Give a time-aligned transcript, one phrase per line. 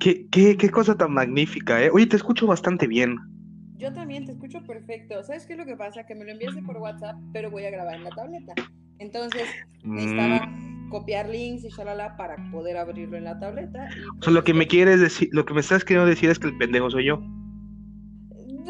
[0.00, 1.90] qué, qué, qué cosa tan magnífica, ¿eh?
[1.92, 3.16] Oye, te escucho bastante bien.
[3.78, 5.22] Yo también te escucho perfecto.
[5.22, 6.04] ¿Sabes qué es lo que pasa?
[6.04, 8.54] Que me lo enviaste por WhatsApp, pero voy a grabar en la tableta.
[8.98, 9.44] Entonces,
[9.94, 13.88] necesitaba Mm, copiar links y shalala para poder abrirlo en la tableta.
[13.94, 16.30] y, o pues, sea, lo que me quieres decir, lo que me estás queriendo decir
[16.30, 17.20] es que el pendejo soy yo.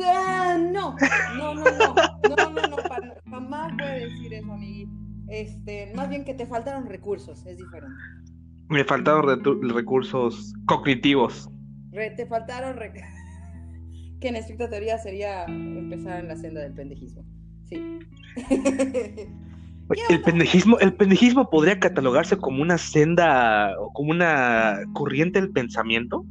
[0.00, 0.96] Ah, no,
[1.36, 1.94] no, no, no,
[2.36, 4.88] no, no, no, para- jamás voy a decir eso, amigui.
[5.28, 7.94] Este, más bien que te faltaron recursos, es diferente.
[8.68, 9.40] Me faltaron
[9.70, 11.48] recursos cognitivos.
[11.92, 12.76] Re- te faltaron
[14.20, 17.24] que en estricta teoría sería empezar en la senda del pendejismo.
[17.68, 17.98] Sí.
[20.10, 26.26] El pendejismo, el pendejismo podría catalogarse como una senda o como una corriente del pensamiento.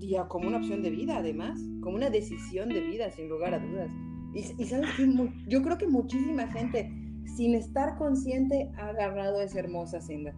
[0.00, 3.58] Ya, como una opción de vida, además, como una decisión de vida, sin lugar a
[3.58, 3.90] dudas.
[4.34, 5.06] Y, y sabes que
[5.48, 6.90] yo creo que muchísima gente,
[7.36, 10.34] sin estar consciente, ha agarrado esa hermosa senda.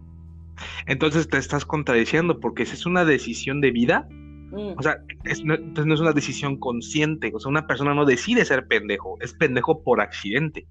[0.87, 4.07] Entonces te estás contradiciendo porque si es una decisión de vida,
[4.51, 4.73] Mm.
[4.77, 7.31] O sea, es- no, entonces no es una decisión consciente.
[7.33, 10.67] O sea, una persona no decide ser pendejo, es pendejo por accidente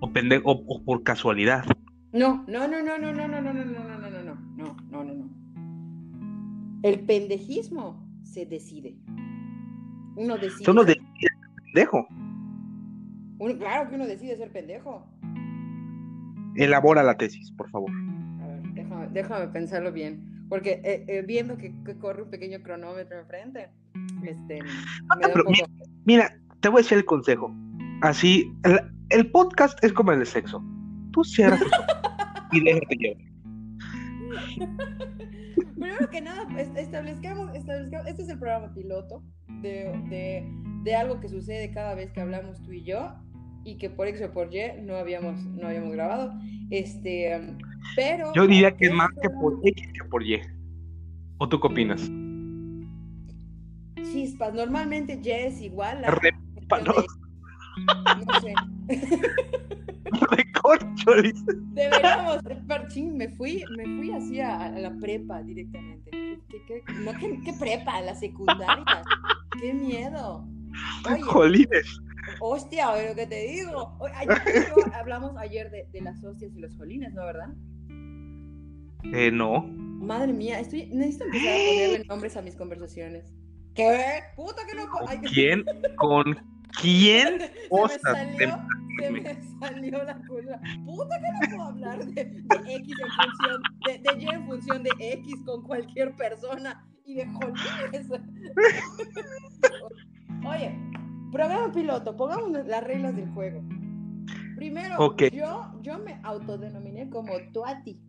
[0.00, 1.64] o, pendejo, o, o por casualidad.
[2.12, 5.04] No, no, no, no, no, no, no, no, no, no, no, no, no, no, no,
[5.04, 5.43] no, no.
[6.84, 8.94] El pendejismo se decide.
[10.16, 10.64] Uno decide.
[10.82, 12.06] Ser- decide ser pendejo.
[13.38, 15.06] uno- claro que uno decide ser pendejo.
[16.56, 17.90] Elabora la tesis, por favor.
[18.42, 20.46] A ver, déjame, déjame pensarlo bien.
[20.50, 23.70] Porque eh, eh, viendo que, que corre un pequeño cronómetro enfrente,
[24.22, 25.70] este, me da pero un poco.
[26.04, 27.50] Mira, te voy a decir el consejo.
[28.02, 30.62] Así, el, el podcast es como el sexo.
[31.12, 31.62] Tú cierras
[32.52, 33.33] y déjate llevar.
[35.74, 39.22] Primero que nada, es- establezcamos, establezcamos, este es el programa piloto
[39.62, 40.44] de, de,
[40.82, 43.14] de algo que sucede cada vez que hablamos tú y yo
[43.64, 46.32] y que por X o por Y no habíamos, no habíamos grabado.
[46.70, 47.40] Este,
[47.96, 48.32] pero...
[48.34, 50.40] Yo diría que es más que por X que por Y.
[51.38, 52.10] ¿O tú qué opinas?
[54.12, 56.10] Chispas, normalmente Y es igual a...
[56.10, 57.06] Repápanos.
[58.24, 58.54] No sé.
[60.64, 61.44] Recorcho, dice.
[61.74, 66.10] Deberíamos, parchín, me fui, me fui así a, a la prepa directamente.
[66.10, 68.00] ¿Qué, qué, qué- no, ¿qué, qué prepa?
[68.00, 68.84] La secundaria.
[69.60, 70.46] ¡Qué miedo!
[71.10, 72.00] Oye, Jolines.
[72.40, 73.96] hostia, oye, lo que te digo.
[74.00, 74.36] Oye, ayer
[74.94, 77.52] hablamos ayer de, de las hostias y los jolines, ¿no, verdad?
[79.12, 79.62] Eh, no.
[79.66, 83.32] Madre mía, estoy, necesito empezar a ponerle nombres a mis conversaciones.
[83.74, 84.20] ¿Qué?
[84.36, 85.06] ¡Puta que no puedo!
[85.06, 85.64] ¿Con ay, quién?
[85.96, 86.36] ¿Con
[86.80, 87.38] quién?
[87.70, 90.60] Se me salió, de- se me salió la cosa.
[90.86, 94.82] Puta que no puedo hablar de, de X en función, de, de Y en función
[94.84, 98.08] de X con cualquier persona y de jolines.
[100.46, 100.78] Oye,
[101.32, 103.62] programa piloto, pongamos las reglas del juego.
[104.56, 105.24] Primero, Ok.
[105.32, 108.00] yo, yo me autodenominé como Tuati.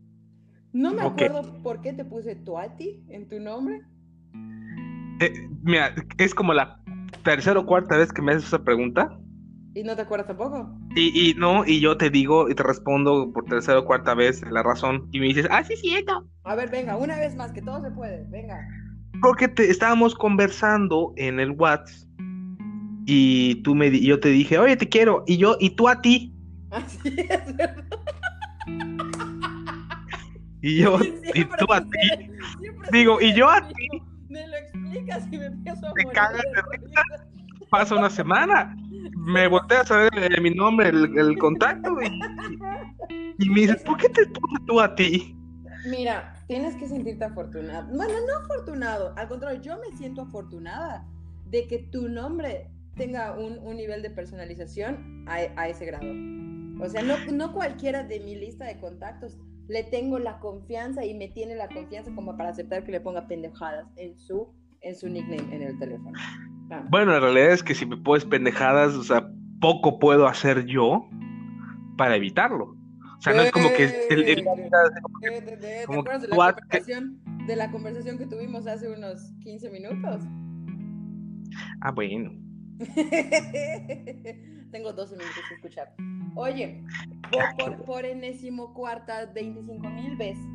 [0.74, 3.82] No me acuerdo por qué te puse Tuati en tu nombre.
[5.22, 5.32] Eh,
[5.64, 6.84] mira, es como la
[7.24, 9.18] tercera o cuarta vez que me haces esa pregunta.
[9.74, 10.74] ¿Y no te acuerdas tampoco?
[10.96, 14.42] Y, y no, y yo te digo y te respondo por tercera o cuarta vez
[14.50, 15.10] la razón.
[15.12, 16.26] Y me dices, ah, sí, cierto.
[16.44, 18.26] A ver, venga, una vez más, que todo se puede.
[18.30, 18.58] Venga.
[19.22, 22.08] Porque te, estábamos conversando en el WhatsApp.
[23.06, 25.24] Y tú me yo te dije, oye, te quiero.
[25.28, 26.34] Y yo, y tú a ti.
[26.72, 27.86] Así es, ¿verdad?
[30.66, 30.98] Y yo,
[31.36, 32.32] y tú a ti.
[32.92, 33.62] Digo, y yo a.
[34.30, 34.58] Me lo
[35.32, 37.02] y me empiezo a Te morir cagas de de risa.
[37.70, 38.76] Pasa una semana.
[39.18, 41.96] Me volteé a saber eh, mi nombre, el, el contacto.
[42.02, 42.08] Y,
[43.40, 45.36] y me dices, ¿por qué te puse tú a ti?
[45.90, 47.88] Mira, tienes que sentirte afortunado.
[47.96, 51.06] Bueno, no afortunado, al contrario, yo me siento afortunada
[51.46, 56.08] de que tu nombre tenga un, un nivel de personalización a, a ese grado.
[56.84, 61.14] O sea, no, no cualquiera de mi lista de contactos le tengo la confianza y
[61.14, 64.54] me tiene la confianza como para aceptar que le ponga pendejadas en su,
[64.86, 66.18] en su nickname en el teléfono.
[66.72, 66.84] Ah.
[66.90, 69.28] Bueno, la realidad es que si me pones pendejadas, o sea,
[69.60, 71.10] poco puedo hacer yo
[71.98, 72.76] para evitarlo.
[73.18, 76.28] O sea, no es como que el, el- Eh, de- de- ¿Te Como acuerdas de
[76.28, 80.22] la, conversación, de la conversación que tuvimos hace unos 15 minutos?
[81.82, 82.32] Ah, bueno.
[84.72, 85.94] Tengo 12 minutos que escuchar.
[86.36, 86.84] Oye,
[87.32, 87.44] por,
[87.78, 90.46] por, por enésimo cuarta, 25 mil veces.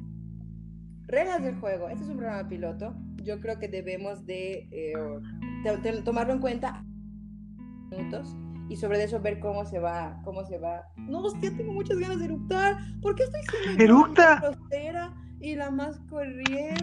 [1.07, 1.89] Reglas del juego.
[1.89, 2.95] Este es un programa piloto.
[3.23, 4.93] Yo creo que debemos de, eh,
[5.65, 6.85] de- de tomarlo en cuenta
[7.91, 8.37] minutos
[8.69, 10.83] y sobre eso ver cómo se va, cómo se va.
[10.97, 12.77] No, hostia, tengo muchas ganas de eructar.
[13.03, 14.41] ¿Por qué estoy siendo ¡Eructa!
[14.71, 16.81] la y la más corriente?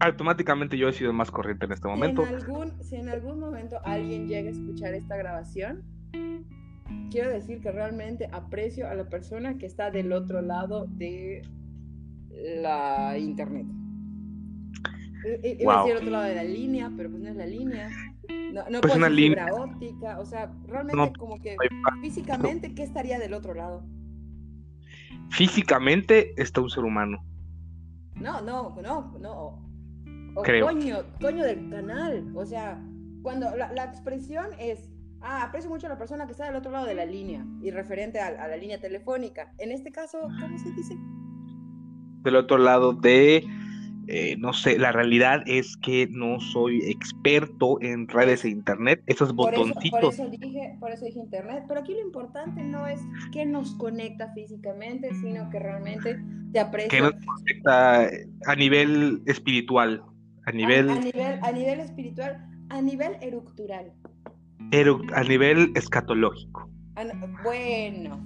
[0.00, 2.22] automáticamente yo he sido el más corriente en este momento.
[2.24, 5.82] Si en, algún, si en algún momento alguien llega a escuchar esta grabación,
[7.10, 11.42] quiero decir que realmente aprecio a la persona que está del otro lado de
[12.62, 13.66] la internet.
[15.42, 17.90] Iba a decir otro lado de la línea, pero pues no es la línea.
[18.52, 19.46] No, no pues una línea.
[19.52, 21.56] óptica, o sea, realmente como que
[22.00, 23.84] físicamente, ¿qué estaría del otro lado?
[25.30, 27.24] Físicamente está un ser humano.
[28.14, 29.68] No, no, no, no.
[30.42, 30.66] Creo.
[30.66, 32.32] Coño, coño del canal.
[32.34, 32.80] O sea,
[33.22, 34.88] cuando la, la, expresión es,
[35.20, 37.70] ah, aprecio mucho a la persona que está del otro lado de la línea y
[37.70, 39.52] referente a, a la línea telefónica.
[39.58, 40.96] En este caso, ¿cómo se dice?
[42.22, 43.44] Del otro lado de
[44.10, 49.34] eh, no sé, la realidad es que no soy experto en redes e internet, esos
[49.34, 50.16] botoncitos.
[50.16, 53.02] por, eso dije, por eso dije internet, pero aquí lo importante no es
[53.32, 56.18] que nos conecta físicamente, sino que realmente
[56.52, 56.88] te aprecia.
[56.88, 58.08] Que nos conecta
[58.46, 60.02] a nivel espiritual,
[60.46, 60.88] a nivel...
[60.88, 63.92] A, nivel, a nivel espiritual, a nivel eructural.
[65.12, 66.70] a nivel escatológico.
[67.44, 68.24] bueno.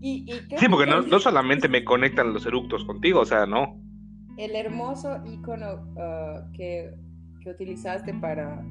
[0.00, 0.24] ¿Y,
[0.58, 3.83] sí, porque no, no solamente me conectan los eructos contigo, o sea, no
[4.36, 6.94] el hermoso icono uh, que,
[7.42, 8.64] que, utilizaste para,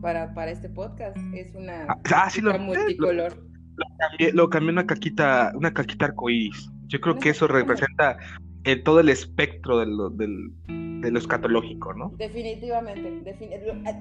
[0.00, 3.36] para, para, este podcast es una ah, ah sí, lo, multicolor.
[3.76, 6.70] Lo, cambié, lo cambié una caquita, una caquita arcoíris.
[6.86, 8.18] Yo creo que eso representa
[8.64, 12.12] en todo el espectro de lo, de lo escatológico, ¿no?
[12.16, 13.22] Definitivamente,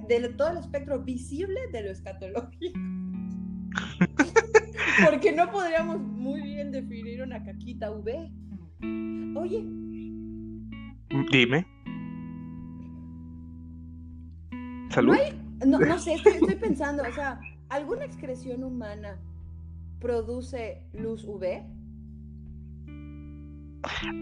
[0.07, 2.79] de todo el espectro visible de lo escatológico.
[5.05, 8.31] Porque no podríamos muy bien definir una caquita V.
[9.35, 9.65] Oye,
[11.31, 11.65] Dime.
[14.89, 15.15] ¿Salud?
[15.65, 17.39] No, no, sé, estoy, pensando, o sea,
[17.69, 19.19] ¿alguna excreción humana
[19.99, 21.63] produce luz UV?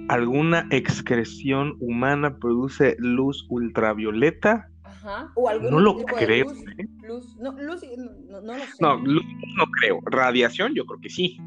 [0.10, 4.70] ¿Alguna excreción humana produce luz ultravioleta?
[4.84, 5.32] Ajá.
[5.36, 6.46] ¿O algún no lo creo.
[6.46, 6.88] Luz, ¿eh?
[7.08, 7.82] luz, no, luz,
[8.30, 8.76] no, no, lo sé.
[8.80, 9.26] No, luz
[9.58, 10.00] no creo.
[10.06, 11.38] Radiación, yo creo que sí.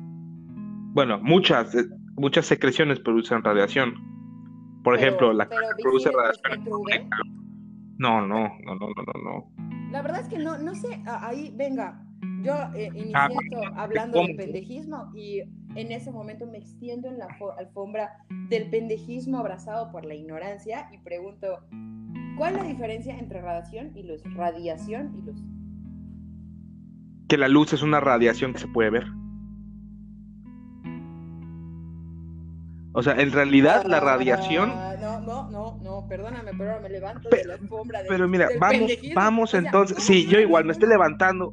[0.95, 1.85] Bueno, muchas, eh,
[2.17, 3.95] muchas secreciones producen radiación.
[4.85, 6.63] Por ejemplo, la que produce radiación.
[7.97, 9.91] No, no, no, no, no, no.
[9.91, 12.05] La verdad es que no, no sé, ahí, venga,
[12.43, 13.29] yo eh, inicié ah,
[13.77, 15.41] hablando del pendejismo y
[15.77, 18.19] en ese momento me extiendo en la alfombra
[18.51, 21.61] del pendejismo abrazado por la ignorancia y pregunto,
[22.37, 24.23] ¿cuál es la diferencia entre radiación y luz?
[24.35, 25.43] Radiación y luz.
[27.29, 29.07] Que la luz es una radiación que se puede ver.
[32.97, 34.69] O sea, en realidad la radiación.
[34.69, 38.01] No, no, no, no, perdóname, pero me levanto de la alfombra.
[38.09, 40.03] pero mira, vamos, vamos entonces.
[40.03, 41.53] sí, yo igual me estoy levantando,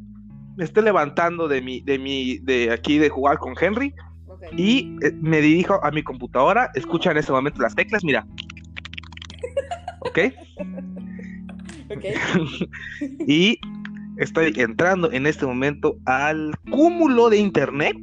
[0.56, 3.94] me estoy levantando de mi, de mi, de aquí de jugar con Henry.
[4.56, 6.72] Y eh, me dirijo a mi computadora.
[6.76, 8.26] Escucha en ese momento las teclas, mira.
[10.02, 10.20] ¿Ok?
[11.90, 12.06] Ok.
[13.28, 13.60] y
[14.18, 17.98] estoy entrando en este momento al cúmulo de internet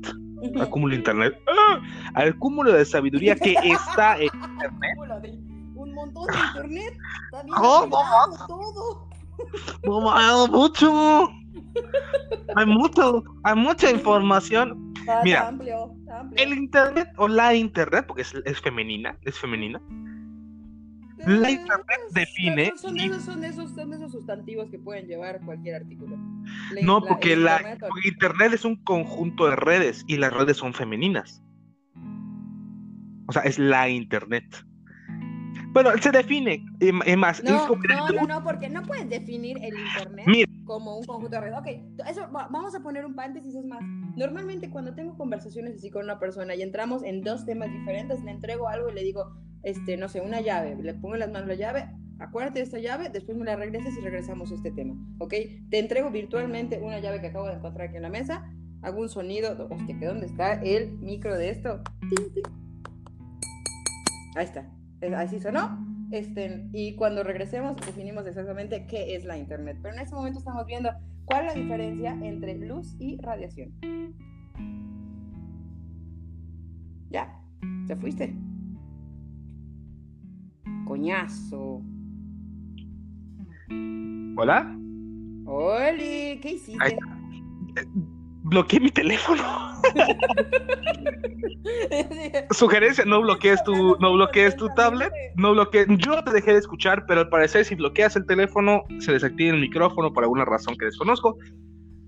[0.60, 1.80] al cúmulo de internet, ¡Ah!
[2.14, 5.38] al cúmulo de sabiduría que está en internet.
[5.74, 6.98] Un montón de internet.
[7.24, 7.98] Está bien ¿Cómo?
[8.46, 9.08] todo.
[9.84, 11.28] No, hay mucho.
[12.56, 14.92] Hay mucho, hay mucha información.
[15.22, 15.54] Mira,
[16.36, 19.80] el internet o la internet, porque es, es femenina, es femenina
[21.28, 22.72] la internet define.
[22.76, 26.16] Son esos, son, esos, son esos sustantivos que pueden llevar cualquier artículo.
[26.82, 31.42] no, porque la, internet, es un conjunto de redes y las redes son femeninas.
[33.26, 34.44] O sea, es la internet.
[35.72, 37.44] Bueno, se define, es más.
[37.44, 41.58] No, no, no, no, porque no puedes definir el internet como un conjunto de redes.
[41.58, 41.66] Ok,
[42.08, 43.80] eso, vamos a poner un paréntesis, es más.
[44.16, 48.30] Normalmente cuando tengo conversaciones así con una persona y entramos en dos temas diferentes, le
[48.30, 49.32] entrego algo y le digo,
[49.62, 51.88] este, no sé, una llave, le pongo en las manos la llave,
[52.20, 55.34] acuérdate de esta llave, después me la regresas y regresamos a este tema, ¿ok?
[55.70, 59.08] Te entrego virtualmente una llave que acabo de encontrar aquí en la mesa, hago un
[59.08, 61.80] sonido, hostia, que dónde está el micro de esto.
[64.36, 64.70] Ahí está,
[65.16, 65.87] así sonó.
[66.10, 69.78] Este, y cuando regresemos definimos exactamente qué es la Internet.
[69.82, 70.90] Pero en este momento estamos viendo
[71.24, 73.72] cuál es la diferencia entre luz y radiación.
[77.10, 77.40] Ya,
[77.86, 78.34] te fuiste
[80.88, 81.82] coñazo.
[84.36, 84.74] ¿Hola?
[85.44, 86.98] Oli, ¿qué hiciste?
[88.48, 89.42] Bloqueé mi teléfono.
[92.50, 97.04] Sugerencia, no bloquees tu, no bloquees tu tablet, no bloquees, yo te dejé de escuchar,
[97.06, 100.86] pero al parecer si bloqueas el teléfono se desactiva el micrófono por alguna razón que
[100.86, 101.38] desconozco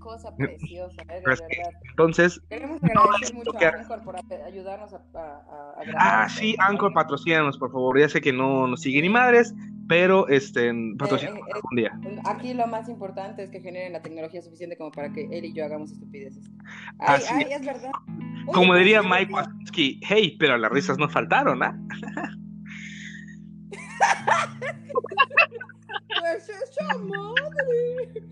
[0.01, 1.13] cosa preciosa, ¿eh?
[1.13, 1.47] de verdad.
[1.89, 4.15] Entonces, queremos agradecer mucho a Anchor por
[4.45, 7.97] ayudarnos a, a, Ah, sí, Anchor, patrocínanos, por favor.
[7.99, 9.53] Ya sé que no nos sigue ni madres,
[9.87, 11.29] pero este, en eh, eh,
[11.69, 11.97] un día.
[12.25, 15.53] Aquí lo más importante es que generen la tecnología suficiente como para que él y
[15.53, 16.51] yo hagamos estupideces.
[16.99, 17.91] Ay, ay, es verdad.
[18.53, 21.77] como diría Mike Wazowski, hey, pero las risas no faltaron, ¿ah?
[26.19, 28.23] pues esa madre.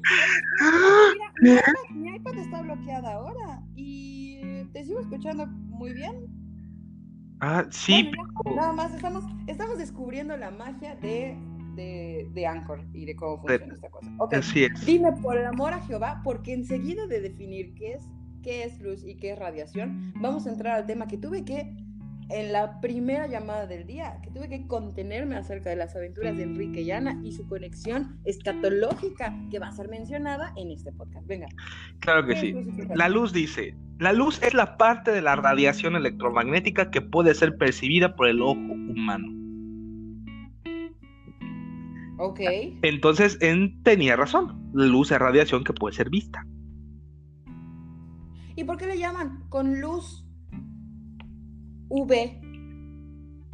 [1.42, 6.28] Mira, mi iPad está bloqueada ahora y te sigo escuchando muy bien.
[7.42, 8.12] Ah, sí.
[8.56, 11.38] Nada más estamos, estamos descubriendo la magia de,
[11.76, 14.12] de, de Anchor y de cómo funciona esta cosa.
[14.18, 14.40] Okay.
[14.40, 14.86] Así es.
[14.86, 18.10] Dime por el amor a Jehová, porque enseguida de definir qué es,
[18.44, 21.76] qué es luz y qué es radiación, vamos a entrar al tema que tuve que
[22.30, 26.44] en la primera llamada del día, que tuve que contenerme acerca de las aventuras de
[26.44, 31.26] Enrique y Ana y su conexión escatológica que va a ser mencionada en este podcast.
[31.26, 31.48] Venga.
[32.00, 32.54] Claro que sí.
[32.96, 37.58] La luz dice, la luz es la parte de la radiación electromagnética que puede ser
[37.58, 39.28] percibida por el ojo humano.
[42.20, 42.42] Ok.
[42.84, 44.70] Entonces, en, tenía razón.
[44.74, 46.46] La luz es radiación que puede ser vista.
[48.56, 50.29] ¿Y por qué le llaman con luz
[51.90, 52.14] UV.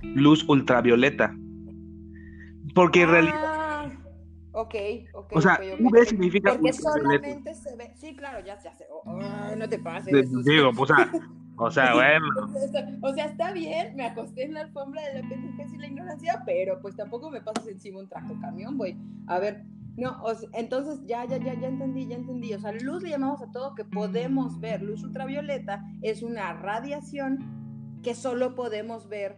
[0.01, 1.36] Luz ultravioleta.
[2.74, 3.36] Porque en realidad.
[3.44, 3.92] Ah,
[4.51, 4.75] ok,
[5.13, 5.34] ok.
[5.36, 6.54] O sea, UV significa.
[6.54, 7.92] Porque solamente se ve.
[7.96, 8.86] Sí, claro, ya, se hace.
[8.92, 10.13] Oh, oh, no te pases.
[10.44, 11.12] Digo, pues, o sea,
[11.58, 12.25] o sea, bueno.
[13.01, 16.44] o sea, está bien, me acosté en la alfombra de la pendeja y la ignorancia,
[16.46, 18.98] pero pues tampoco me pasas encima un tracto camión, güey.
[19.27, 19.63] A ver,
[19.98, 20.22] no,
[20.54, 22.54] entonces ya, ya, ya, ya entendí, ya entendí.
[22.54, 24.82] O sea, luz le llamamos a todo que podemos ver.
[24.82, 27.65] Luz ultravioleta es una radiación
[28.06, 29.36] que solo podemos ver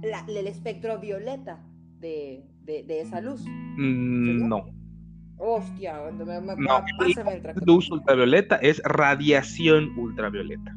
[0.00, 1.58] el espectro violeta
[1.98, 2.44] de,
[2.88, 3.44] esa luz.
[3.44, 4.66] Mm, no.
[5.36, 6.84] Hostia, me, me, no,
[7.66, 10.76] luz ultravioleta es radiación ultravioleta.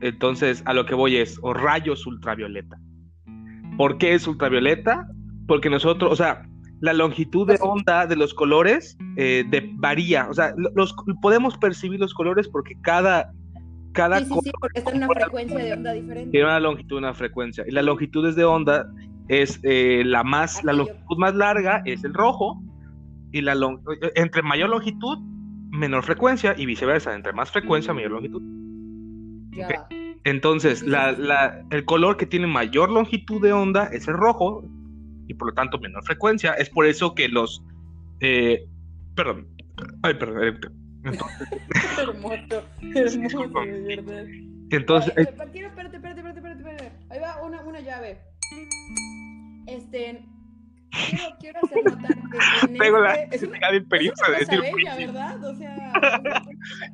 [0.00, 2.76] Entonces, a lo que voy es, o rayos ultravioleta.
[3.76, 5.06] ¿Por qué es ultravioleta?
[5.46, 6.42] Porque nosotros, o sea,
[6.80, 9.44] la longitud de pues onda de los colores eh,
[9.74, 10.28] varía.
[10.28, 10.92] O sea, los,
[11.22, 13.32] podemos percibir los colores porque cada
[13.92, 16.30] cada sí, sí, sí, porque está en una frecuencia de onda diferente.
[16.30, 17.64] Tiene una longitud, una frecuencia.
[17.66, 18.90] Y las longitudes de onda
[19.28, 22.62] es eh, la más, la longitud más larga es el rojo,
[23.32, 23.80] y la long,
[24.14, 25.18] entre mayor longitud,
[25.70, 28.42] menor frecuencia, y viceversa, entre más frecuencia, mayor longitud.
[29.52, 29.86] Ya.
[30.24, 34.64] Entonces, la, la, el color que tiene mayor longitud de onda es el rojo,
[35.28, 36.54] y por lo tanto menor frecuencia.
[36.54, 37.62] Es por eso que los.
[38.20, 38.66] Eh,
[39.14, 39.46] perdón.
[40.02, 40.58] Ay, perdón.
[41.12, 41.48] Entonces,
[41.98, 44.24] hermoso, hermoso, de verdad.
[44.70, 45.12] Entonces.
[45.16, 48.18] Ay, quiero, espérate, espérate, espérate, espérate, Ahí va una, una llave.
[49.66, 50.24] Este.
[50.90, 52.78] Quiero, quiero hacer notar que.
[52.78, 54.60] Tengo la este, es una, imperiosa de decir.
[54.60, 55.44] Bella, ¿verdad?
[55.44, 55.92] O sea.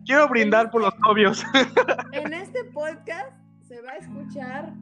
[0.05, 1.45] quiero brindar por los novios.
[2.13, 4.73] en este podcast se va a escuchar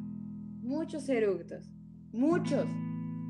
[0.63, 1.71] muchos eructos.
[2.13, 2.67] Muchos.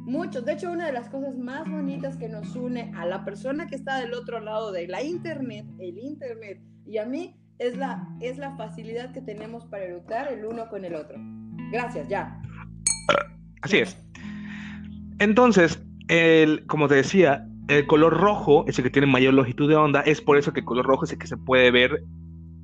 [0.04, 0.44] Muchos.
[0.44, 3.76] De hecho, una de las cosas más bonitas que nos une a la persona que
[3.76, 8.38] está del otro lado de la internet, el internet, y a mí, es la, es
[8.38, 11.16] la facilidad que tenemos para eructar el uno con el otro.
[11.70, 12.40] Gracias, ya.
[13.62, 13.96] Así es.
[15.20, 20.00] Entonces, el, como te decía, el color rojo es que tiene mayor longitud de onda,
[20.00, 22.02] es por eso que el color rojo es el que se puede ver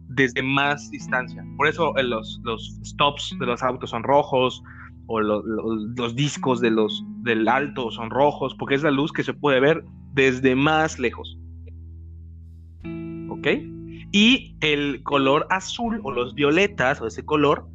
[0.09, 1.45] desde más distancia.
[1.57, 4.62] Por eso eh, los, los stops de los autos son rojos,
[5.09, 9.33] o los discos de los, del alto son rojos, porque es la luz que se
[9.33, 11.38] puede ver desde más lejos.
[13.31, 13.49] ¿Ok?
[14.12, 17.67] Y el color azul o los violetas o ese color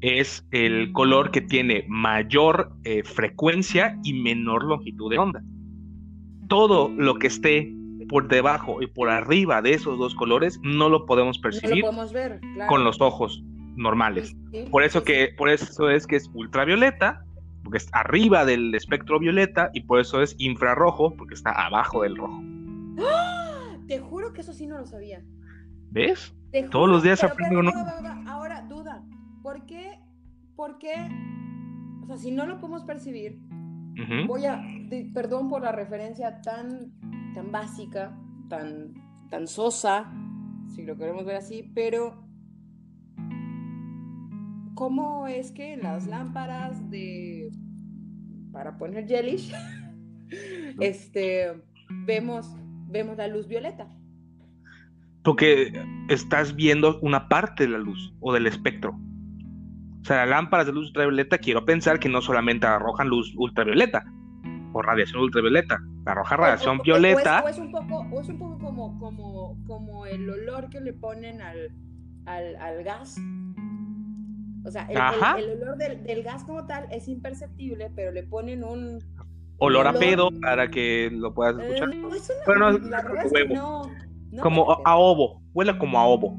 [0.00, 5.42] es el color que tiene mayor eh, frecuencia y menor longitud de onda.
[6.48, 7.72] Todo lo que esté
[8.08, 11.84] por debajo y por arriba de esos dos colores no lo podemos percibir
[12.68, 13.42] con los ojos
[13.76, 14.34] normales.
[14.70, 17.24] por eso que, por eso es que es ultravioleta,
[17.62, 22.16] porque es arriba del espectro violeta, y por eso es infrarrojo, porque está abajo del
[22.16, 22.42] rojo.
[22.98, 23.76] ¡Ah!
[23.86, 25.22] Te juro que eso sí no lo sabía.
[25.90, 26.34] ¿Ves?
[26.70, 27.72] Todos los días aprendo uno.
[28.26, 29.04] Ahora, duda.
[29.42, 29.98] ¿Por qué?
[30.56, 30.94] ¿Por qué?
[32.02, 33.38] O sea, si no lo podemos percibir,
[34.26, 34.62] voy a.
[35.14, 36.92] perdón por la referencia tan,
[37.34, 38.16] tan básica,
[38.48, 38.94] tan,
[39.30, 40.12] tan sosa,
[40.74, 42.21] si lo queremos ver así, pero
[44.74, 47.50] cómo es que las lámparas de
[48.52, 49.52] para poner gelish
[50.80, 51.52] este
[52.06, 52.46] vemos
[52.88, 53.88] vemos la luz violeta
[55.22, 55.72] porque
[56.08, 58.98] estás viendo una parte de la luz o del espectro.
[60.00, 64.04] O sea las lámparas de luz ultravioleta quiero pensar que no solamente arrojan luz ultravioleta
[64.72, 67.42] o radiación ultravioleta arroja radiación violeta.
[67.44, 70.92] o es, un poco o es un poco como como como el olor que le
[70.92, 71.70] ponen al,
[72.26, 73.16] al, al gas
[74.64, 78.98] o sea, el, olor del, gas como tal es imperceptible, pero le ponen un...
[79.58, 81.88] olor a pedo para que lo puedas Eh, escuchar.
[81.94, 83.82] no, eso no, Pero no, la verdad es que no,
[84.30, 86.38] no como a, a ovo, huele como a ovo.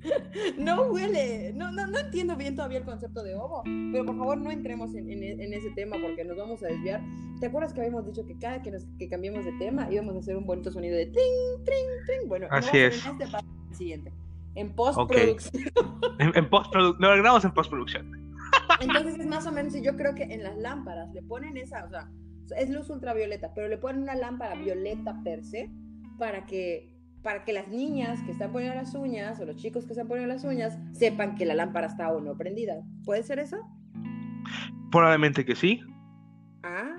[0.58, 3.62] No huele, no, no, no entiendo bien todavía el concepto de ovo,
[3.92, 7.02] pero por favor no entremos en, en- en ese tema porque nos vamos a desviar.
[7.40, 10.18] ¿Te acuerdas que habíamos dicho que cada que, nos, que cambiemos de tema íbamos a
[10.20, 12.28] hacer un bonito sonido de tring, tring, tring?
[12.28, 13.04] Bueno, no Así es.
[13.06, 14.12] en este paso, el siguiente.
[14.58, 15.64] En postproducción.
[16.18, 18.10] En, en postprodu- lo grabamos en postproducción.
[18.80, 21.84] Entonces es más o menos, y yo creo que en las lámparas le ponen esa,
[21.84, 22.10] o sea,
[22.56, 25.70] es luz ultravioleta, pero le ponen una lámpara violeta per se
[26.18, 29.92] para que, para que las niñas que están poniendo las uñas o los chicos que
[29.92, 32.74] están poniendo las uñas sepan que la lámpara está o no prendida.
[33.04, 33.58] ¿Puede ser eso?
[34.90, 35.80] Probablemente que sí.
[36.64, 36.96] Ah,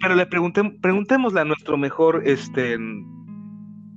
[0.00, 2.76] Pero le pregunté, preguntémosle a nuestro mejor, este,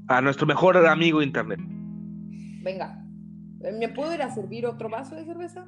[0.07, 1.59] a nuestro mejor amigo internet.
[2.65, 3.01] Venga.
[3.79, 5.65] ¿Me puedo ir a servir otro vaso de cerveza?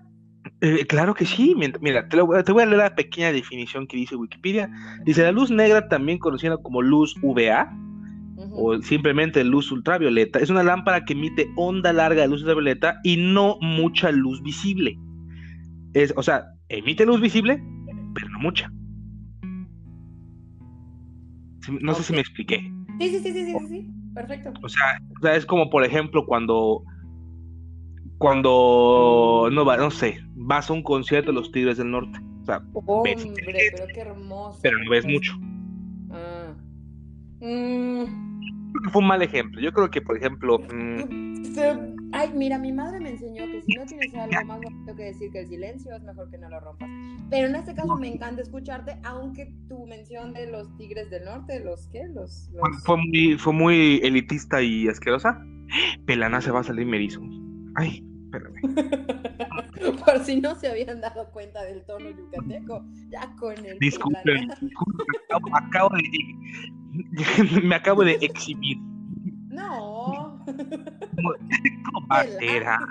[0.62, 1.56] Eh, claro que sí.
[1.56, 4.70] Mira, te, lo voy a- te voy a leer la pequeña definición que dice Wikipedia.
[5.06, 7.72] Dice, la luz negra, también conocida como luz UVA,
[8.60, 13.18] o simplemente luz ultravioleta, es una lámpara que emite onda larga de luz ultravioleta y
[13.18, 14.98] no mucha luz visible.
[15.94, 17.62] Es, o sea, emite luz visible,
[18.16, 18.72] pero no mucha.
[21.82, 22.72] No sé si me expliqué.
[23.00, 23.92] Sí, sí, sí, sí, sí, sí.
[24.18, 24.52] Perfecto.
[24.64, 26.84] O sea, o sea, es como por ejemplo cuando
[28.18, 32.20] cuando no va, no sé, vas a un concierto de los Tigres del Norte.
[32.42, 33.28] O sea, Hombre, ves-
[33.76, 34.60] pero qué hermoso.
[34.64, 35.34] pero no ves mucho.
[36.12, 36.54] Ah.
[37.42, 38.37] Mm.
[38.72, 39.60] Creo que fue un mal ejemplo.
[39.62, 43.74] Yo creo que, por ejemplo, mm, Se- Ay, mira, mi madre me enseñó que si
[43.74, 46.60] no tienes algo más bonito que decir que el silencio, es mejor que no lo
[46.60, 46.90] rompas.
[47.30, 51.60] Pero en este caso me encanta escucharte, aunque tu mención de los tigres del norte,
[51.64, 55.44] los qué, los, fue, los- fue muy, fue muy elitista y asquerosa.
[56.06, 57.22] Pelana se va a salir merizo.
[57.76, 58.04] Ay,
[58.38, 59.36] espérame.
[60.06, 65.06] por si no se habían dado cuenta del tono yucateco, ya con el Disculpen, disculpen,
[65.29, 68.77] acabo, acabo de me acabo de exhibir.
[69.50, 70.44] No.
[71.92, 72.79] Comatera.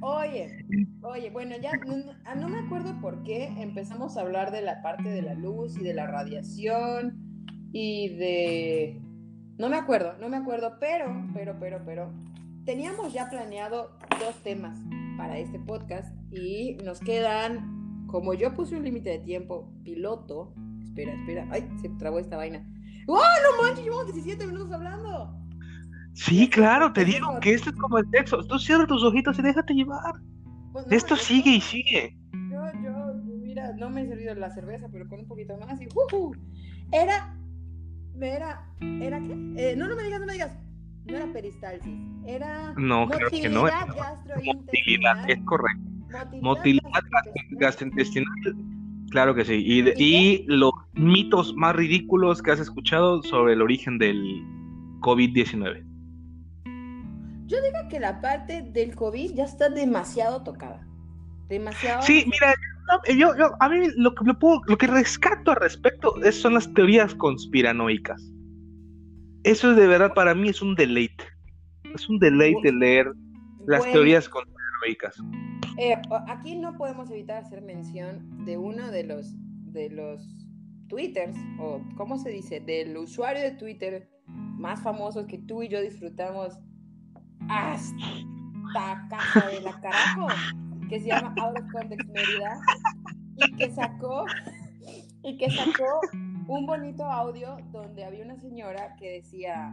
[0.00, 0.64] Oye,
[1.02, 4.82] oye, bueno, ya no, ah, no me acuerdo por qué empezamos a hablar de la
[4.82, 7.18] parte de la luz y de la radiación
[7.72, 9.00] y de...
[9.58, 12.12] No me acuerdo, no me acuerdo, pero, pero, pero, pero,
[12.66, 14.76] teníamos ya planeado dos temas
[15.16, 20.52] para este podcast y nos quedan, como yo puse un límite de tiempo piloto,
[20.84, 22.68] espera, espera, ay, se trabó esta vaina.
[23.06, 23.84] ¡Oh, no manches!
[23.84, 25.32] Llevamos 17 minutos hablando.
[26.12, 28.38] Sí, claro, te digo que esto es como el sexo.
[28.46, 30.14] Tú cierra tus ojitos y déjate llevar.
[30.72, 32.18] Pues no, Esto yo- sigue y sigue.
[32.50, 35.86] Yo, yo, mira, no me he servido la cerveza, pero con un poquito más y
[35.94, 36.34] ¡ujú!
[36.90, 37.36] Era,
[38.20, 39.32] era, ¿era qué?
[39.56, 40.52] Eh, no, no me digas, no me digas.
[41.08, 41.94] No era peristalsis,
[42.26, 43.62] era No, claro que no.
[43.62, 45.82] motilidad es correcto.
[46.40, 47.60] Motilidad Motilidad gastrointestinal.
[47.60, 48.56] gastrointestinal.
[49.10, 49.62] Claro que sí.
[49.64, 54.42] Y, los mitos más ridículos que has escuchado sobre el origen del
[55.00, 55.84] COVID-19.
[57.46, 60.84] Yo digo que la parte del COVID ya está demasiado tocada.
[61.48, 62.02] Demasiado.
[62.02, 62.52] Sí, mira,
[63.16, 66.54] yo, yo- a mí lo que, lo, puedo- lo que rescato al respecto es- son
[66.54, 68.20] las teorías conspiranoicas.
[69.46, 71.22] Eso de verdad para mí es un deleite.
[71.94, 73.06] Es un deleite leer
[73.64, 75.22] las Bueno, teorías conspiranoicas.
[75.78, 75.94] Eh,
[76.26, 79.36] aquí no podemos evitar hacer mención de uno de los
[79.72, 80.20] de los
[80.88, 85.80] twitters o cómo se dice del usuario de Twitter más famosos que tú y yo
[85.80, 86.58] disfrutamos
[87.48, 90.26] hasta casa de la carajo
[90.88, 92.60] que se llama Out of Context Mérida
[93.36, 94.24] y que sacó
[95.22, 96.00] y que sacó
[96.48, 99.72] un bonito audio donde había una señora que decía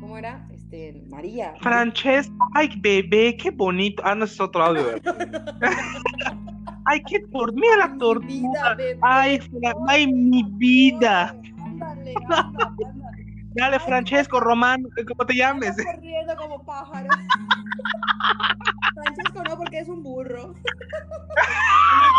[0.00, 0.46] ¿cómo era?
[0.52, 4.02] Este María Francesco, ay bebé, qué bonito.
[4.04, 4.84] Ah, no es otro audio.
[4.84, 5.16] ¿verdad?
[6.86, 8.76] ay, qué por mira la tortuga.
[9.02, 9.40] Ay,
[9.88, 11.36] ay, mi vida.
[11.58, 13.10] Ándale, ándale, ándale.
[13.52, 15.76] Dale, Ay, Francesco, Román, ¿cómo te llames?
[15.84, 17.08] Corriendo como pájaro.
[18.94, 20.54] Francesco no, porque es un burro.
[20.54, 20.76] Es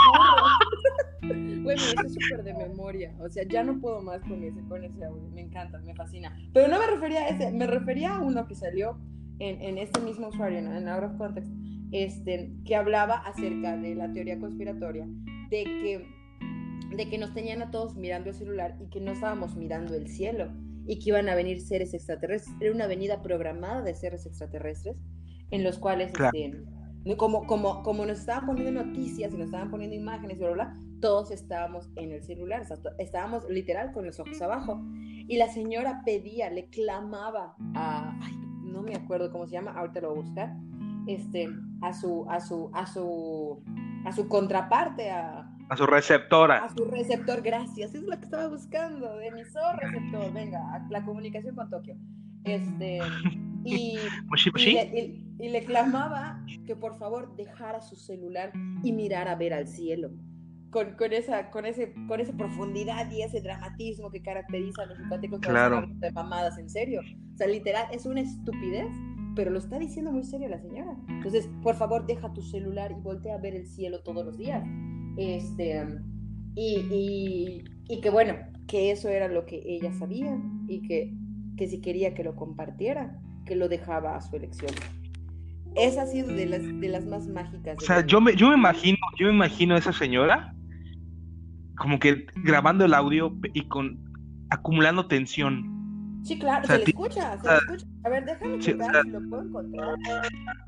[0.08, 0.46] un burro.
[1.22, 3.16] Güey, me súper de memoria.
[3.20, 5.30] O sea, ya no puedo más con ese, con ese audio.
[5.34, 6.36] Me encanta, me fascina.
[6.54, 8.98] Pero no me refería a ese, me refería a uno que salió
[9.40, 10.76] en, en este mismo usuario, ¿no?
[10.76, 11.52] en Out of Context,
[11.92, 15.06] este, que hablaba acerca de la teoría conspiratoria,
[15.50, 16.06] de que,
[16.96, 20.08] de que nos tenían a todos mirando el celular y que no estábamos mirando el
[20.08, 20.52] cielo
[20.88, 22.56] y que iban a venir seres extraterrestres.
[22.60, 24.96] Era una venida programada de seres extraterrestres
[25.52, 26.32] en los cuales, Claro.
[26.36, 26.64] este,
[27.18, 30.66] como, como, como nos estaban poniendo noticias y nos estaban poniendo imágenes y bla, bla,
[30.66, 32.64] bla, todos estábamos en el celular,
[33.00, 34.82] estábamos literal con los ojos abajo.
[35.28, 38.34] Y la señora pedía, le clamaba a, ay,
[38.64, 40.58] no me acuerdo cómo se llama, ahorita lo voy a buscar,
[41.08, 41.50] este,
[41.82, 43.64] a su, a su, a su,
[44.06, 46.66] a su contraparte, a, A su receptora.
[46.66, 47.96] A su receptor, gracias.
[47.96, 49.22] Es lo que estaba buscando.
[49.22, 50.32] Emisor, receptor.
[50.34, 50.60] Venga,
[50.90, 51.96] la comunicación con Tokio.
[52.44, 53.00] Este.
[53.64, 53.96] Y,
[54.56, 58.52] y, le, clamaba que por favor dejara su celular
[58.84, 60.12] y mirara a ver al cielo.
[60.70, 65.00] Con, con, esa, con, ese, con esa profundidad y ese dramatismo que caracteriza a los
[65.00, 65.86] yucatecos claro.
[65.86, 67.02] de mamadas en serio.
[67.34, 68.88] O sea, literal, es una estupidez,
[69.36, 70.96] pero lo está diciendo muy serio la señora.
[71.10, 74.64] Entonces, por favor, deja tu celular y voltea a ver el cielo todos los días.
[75.18, 75.86] Este,
[76.56, 78.36] y, y, que bueno,
[78.68, 81.14] que eso era lo que ella sabía y que,
[81.58, 84.72] que si quería que lo compartiera, que lo dejaba a su elección.
[85.76, 87.78] Esa ha sido de las, de las más mágicas.
[87.78, 90.54] O sea, yo me, yo me imagino, yo me imagino a esa señora
[91.78, 94.00] como que grabando el audio y con
[94.52, 96.22] acumulando tensión.
[96.24, 97.88] Sí, claro, se le escucha, se le escucha.
[98.04, 99.96] A ver, déjame checar si lo puedo encontrar.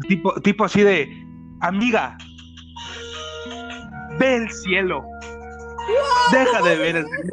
[0.08, 1.08] Tipo, tipo así de,
[1.62, 2.18] amiga,
[4.20, 5.04] ve el cielo.
[6.32, 7.30] Deja de ver el cielo.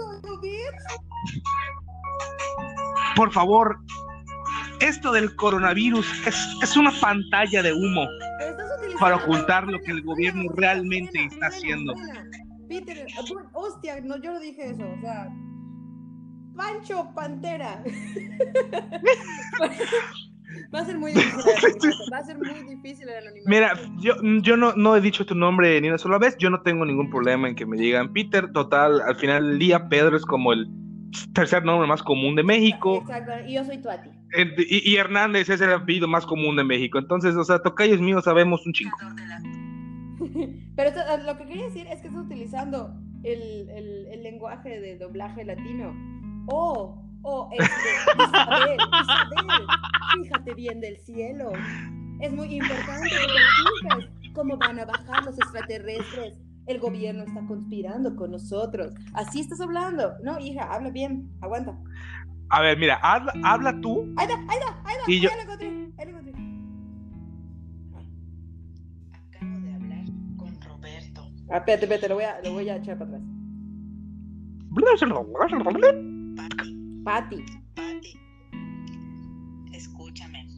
[3.17, 3.79] Por favor,
[4.81, 6.07] esto del coronavirus
[6.63, 8.07] es, una pantalla de humo
[8.99, 11.95] para ocultar lo que el gobierno realmente está haciendo.
[12.69, 13.07] Peter,
[13.53, 15.29] hostia, no, yo no dije eso, o sea,
[16.57, 17.83] Pancho Pantera.
[20.75, 21.93] Va a ser muy difícil.
[22.13, 23.49] Va a ser muy difícil el anonimato.
[23.49, 26.37] Mira, yo, yo no, no he dicho tu nombre ni una sola vez.
[26.39, 28.53] Yo no tengo ningún problema en que me digan Peter.
[28.53, 30.69] Total, al final del día, Pedro es como el
[31.35, 32.99] tercer nombre más común de México.
[32.99, 34.20] Exacto, y yo soy Tuati.
[34.33, 36.99] Y, Hernández es el apellido más común de México.
[36.99, 38.97] Entonces, o sea, tocayos míos sabemos un chingo.
[40.77, 40.91] Pero
[41.25, 45.95] lo que quería decir es que estás utilizando el, el, lenguaje de doblaje latino.
[46.47, 47.75] Oh, oh, este,
[48.23, 49.67] Isabel, Isabel,
[50.23, 51.53] fíjate bien del cielo.
[52.21, 56.39] Es muy importante que fijas cómo van a bajar los extraterrestres
[56.71, 58.95] el gobierno está conspirando con nosotros.
[59.13, 60.13] Así estás hablando.
[60.23, 61.31] No, hija, habla bien.
[61.41, 61.77] Aguanta.
[62.51, 64.13] A ver, mira, habla, habla tú.
[64.17, 65.11] Ahí está, ahí está, ahí está.
[65.11, 65.31] Y yo...
[65.31, 66.33] Ahí lo encontré, ahí lo encontré.
[69.13, 70.05] Acabo de hablar
[70.37, 71.31] con Roberto.
[71.49, 73.23] Ah, espérate, espérate, lo voy a, lo voy a echar para atrás.
[77.05, 77.45] Pati.
[77.75, 78.21] Pati.
[79.73, 80.49] Escúchame.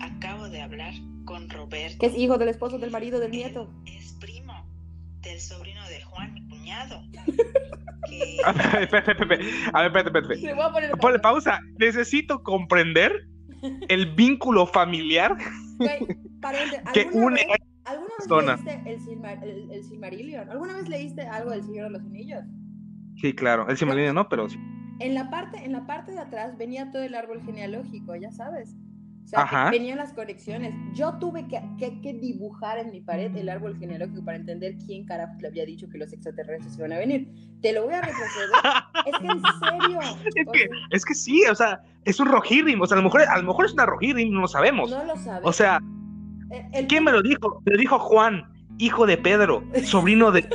[0.00, 0.94] Acabo de hablar
[1.26, 1.98] con Roberto.
[2.00, 3.70] Que es hijo del esposo del marido del nieto
[5.24, 7.02] del sobrino de Juan, mi cuñado.
[8.44, 9.44] A ver, espérate, espérate.
[9.72, 10.96] A ver, espérate, espérate.
[10.98, 11.58] Ponle pausa.
[11.78, 13.26] Necesito comprender
[13.88, 15.36] el vínculo familiar
[16.92, 17.46] que une
[17.86, 18.82] ¿Alguna vez leíste
[19.42, 20.50] el, el, Silmarillion?
[20.50, 22.44] ¿Alguna vez leíste algo del Señor de los Anillos?
[23.20, 23.68] Sí, claro.
[23.68, 24.58] El Silmarillion no, pero sí.
[25.00, 28.74] En la parte, en la parte de atrás venía todo el árbol genealógico, ya sabes.
[29.24, 30.74] O sea, venían las conexiones.
[30.92, 35.34] Yo tuve que, que, dibujar en mi pared el árbol genealógico para entender quién carajo
[35.40, 37.28] le había dicho que los extraterrestres iban a venir.
[37.62, 38.50] Te lo voy a retroceder.
[39.06, 40.00] es que en serio.
[40.24, 42.80] Es que, es que sí, o sea, es un rojirim.
[42.82, 44.90] O sea, a lo mejor, a lo mejor es una rojirim, no lo sabemos.
[44.90, 45.48] No lo sabemos.
[45.48, 45.80] O sea,
[46.88, 47.62] ¿quién me lo dijo?
[47.64, 48.44] Me lo dijo Juan,
[48.76, 50.42] hijo de Pedro, sobrino de.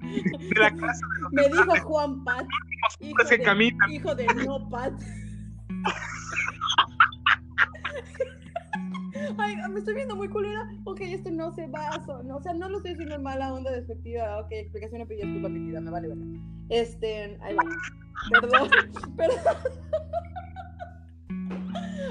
[0.00, 2.46] de la casa de Me dijo Juan Pat.
[3.00, 4.92] Hijo de, hijo de no Pat.
[9.72, 10.70] me estoy viendo muy culera.
[10.84, 11.68] Ok, esto no se.
[11.68, 14.40] No, o sea, no lo estoy diciendo en mala onda despectiva.
[14.40, 16.24] Ok, explicación, pedí disculpa, mi vida, me vale verga.
[16.68, 17.64] Este, ahí va.
[18.30, 18.68] Perdón,
[19.16, 19.56] perdón.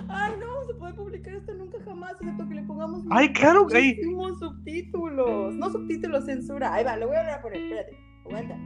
[0.08, 3.98] Ay, no, se puede publicar esto nunca jamás, excepto que le pongamos Ay, claro, ahí.
[4.40, 5.56] subtítulos.
[5.56, 6.74] No subtítulos, censura.
[6.74, 7.98] Ahí va, lo voy a a poner, espérate.
[8.26, 8.58] Aguanta.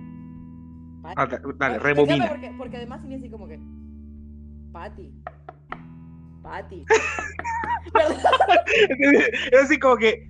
[1.16, 1.28] Ah,
[1.58, 2.30] dale, rebobina.
[2.30, 3.60] Porque, porque además tiene así como que.
[4.72, 5.14] Patty.
[6.46, 6.86] Patty.
[9.52, 10.30] es así como que,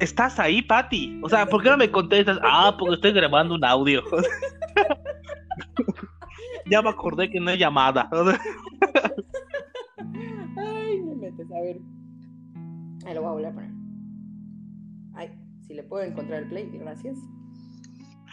[0.00, 1.20] ¿estás ahí, Patty?
[1.22, 2.40] O sea, ¿por qué no me contestas?
[2.42, 4.02] Ah, porque estoy grabando un audio.
[6.66, 8.10] ya me acordé que no hay llamada.
[10.56, 11.78] Ay, me metes, a ver.
[13.06, 13.70] Ahí lo voy a volver a poner.
[15.14, 15.30] Ay,
[15.66, 17.16] si le puedo encontrar el play, gracias.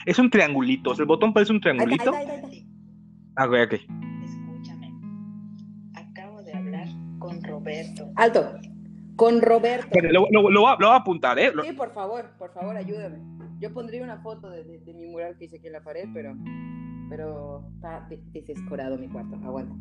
[0.06, 2.14] Es un triangulito, el botón parece un triangulito.
[2.14, 2.66] Ahí está, ahí
[3.36, 4.09] Ah, ok, ok.
[7.60, 8.12] Roberto.
[8.16, 8.54] Alto.
[9.16, 10.00] Con Roberto.
[10.02, 11.52] lo, lo, voy a apuntar, ¿eh?
[11.64, 13.20] Sí, por favor, por favor, ayúdame.
[13.60, 16.38] Yo pondría una foto de, de, mi mural que hice aquí en la pared, pero,
[17.10, 19.36] pero está desescorado mi cuarto.
[19.44, 19.76] Aguanta.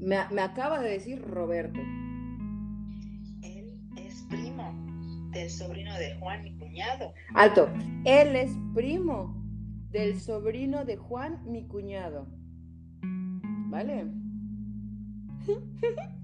[0.00, 1.78] Me, me acaba de decir Roberto.
[3.42, 4.74] Él es primo
[5.30, 7.14] del sobrino de Juan, mi cuñado.
[7.34, 7.68] Alto.
[8.04, 9.32] Él es primo
[9.92, 12.26] del sobrino de Juan, mi cuñado.
[13.70, 14.10] ¿Vale?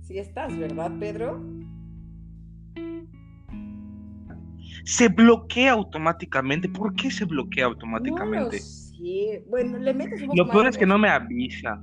[0.00, 1.40] Si estás, ¿verdad, Pedro?
[4.84, 6.68] se bloquea automáticamente.
[6.68, 8.58] ¿Por qué se bloquea automáticamente?
[8.58, 11.82] No, Bueno, le metes Lo peor es que no me avisa.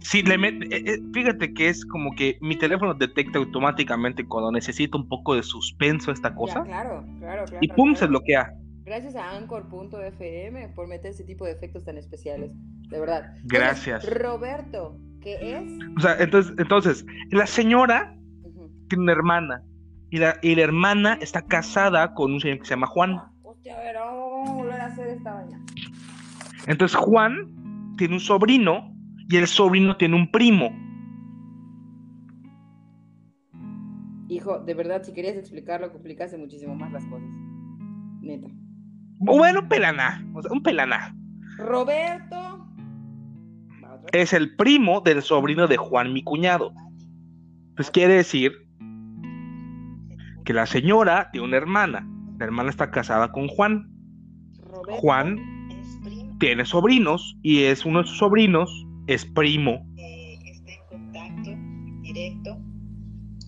[0.00, 4.52] Sí, le mete, eh, eh, fíjate que es como que mi teléfono detecta automáticamente cuando
[4.52, 6.62] necesito un poco de suspenso esta cosa.
[6.62, 7.58] claro, claro, claro.
[7.60, 8.52] Y pum, se bloquea.
[8.84, 12.52] Gracias a Anchor.fm por meter ese tipo de efectos tan especiales.
[12.90, 13.34] De verdad.
[13.44, 14.08] Gracias.
[14.18, 15.78] Roberto, ¿qué es?
[15.96, 18.16] O sea, entonces, entonces la señora
[18.88, 19.62] tiene una hermana.
[20.10, 23.16] Y la, y la hermana está casada con un señor que se llama Juan.
[23.42, 25.64] Hostia, a ver, vamos a volver a hacer esta vaina.
[26.66, 28.92] Entonces Juan tiene un sobrino
[29.28, 30.70] y el sobrino tiene un primo.
[34.28, 37.28] Hijo, de verdad, si querías explicarlo, complicase muchísimo más las cosas.
[38.20, 38.48] Neta.
[39.18, 41.14] Bueno, pelaná, o sea, un pelaná.
[41.58, 42.69] Roberto.
[44.12, 46.72] Es el primo del sobrino de Juan, mi cuñado.
[47.76, 48.52] Pues quiere decir
[50.44, 52.08] que la señora tiene una hermana.
[52.38, 53.90] La hermana está casada con Juan.
[54.88, 55.38] Juan
[56.38, 59.86] tiene sobrinos y es uno de sus sobrinos es primo.
[60.44, 61.50] está en contacto
[62.02, 62.58] directo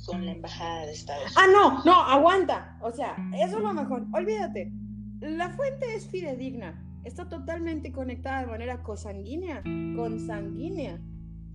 [0.07, 1.39] con la embajada de Estados Unidos.
[1.39, 2.77] Ah, no, no, aguanta.
[2.83, 4.05] O sea, eso es lo mejor.
[4.13, 4.73] Olvídate.
[5.21, 6.83] La fuente es fidedigna.
[7.05, 9.63] Está totalmente conectada de manera cosanguínea,
[9.97, 11.01] consanguínea,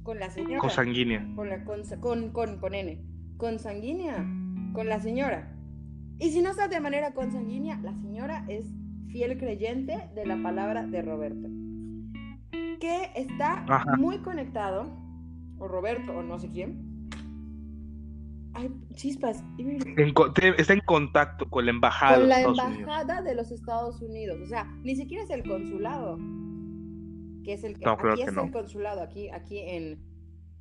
[0.03, 0.59] con la señora.
[0.59, 1.25] Cosanguínea.
[1.35, 3.01] Con, la, con, con, con, con N.
[3.37, 4.25] Consanguínea,
[4.73, 5.55] con la señora.
[6.19, 8.65] Y si no está de manera consanguínea, la señora es
[9.09, 11.47] fiel creyente de la palabra de Roberto
[12.79, 13.65] que está
[13.97, 14.87] muy conectado,
[15.57, 16.86] o Roberto, o no sé quién.
[18.57, 19.43] Ay, chispas.
[20.57, 22.17] está en contacto con la embajada.
[22.17, 24.39] Con la embajada de los Estados Unidos.
[24.41, 26.17] O sea, ni siquiera es el consulado.
[27.43, 27.87] Que es el que.
[27.87, 29.99] aquí es el consulado, aquí, aquí en,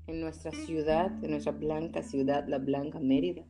[0.08, 3.44] en nuestra ciudad, en nuestra blanca ciudad, la Blanca Mérida.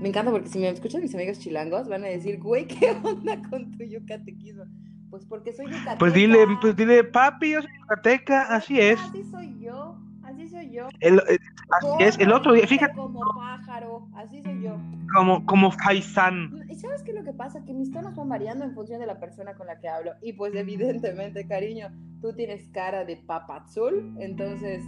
[0.00, 3.42] Me encanta porque si me escuchan mis amigos chilangos van a decir, güey, ¿qué onda
[3.50, 4.64] con tu yucatequismo?
[5.10, 5.98] Pues porque soy yucateca.
[5.98, 8.98] Pues dile, pues dile, papi, yo soy yucateca, así es.
[8.98, 9.98] Así soy yo,
[10.38, 10.88] así soy yo.
[11.00, 11.38] El, eh,
[11.70, 12.94] así es, el otro día, fíjate.
[12.94, 14.76] Como pájaro, así soy yo.
[15.14, 16.64] Como, como faisán.
[16.68, 17.64] ¿Y sabes qué es lo que pasa?
[17.64, 20.12] Que mis tonos van variando en función de la persona con la que hablo.
[20.22, 21.88] Y pues evidentemente, cariño,
[22.20, 24.84] tú tienes cara de papazul, entonces...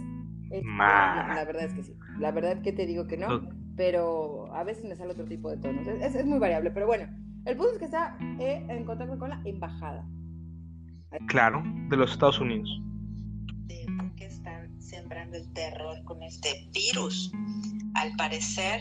[0.49, 1.95] la verdad es que sí.
[2.19, 5.57] La verdad que te digo que no, pero a veces me sale otro tipo de
[5.57, 5.87] tonos.
[5.87, 7.07] Es, es muy variable, pero bueno.
[7.43, 10.05] El punto es que está eh, en contacto con la embajada.
[11.27, 12.69] Claro, de los Estados Unidos.
[15.11, 17.31] Sembrando el terror con este virus.
[17.95, 18.79] Al parecer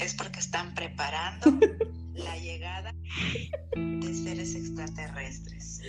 [0.00, 1.56] es porque están preparando
[2.14, 2.92] la llegada
[3.76, 5.82] de seres extraterrestres.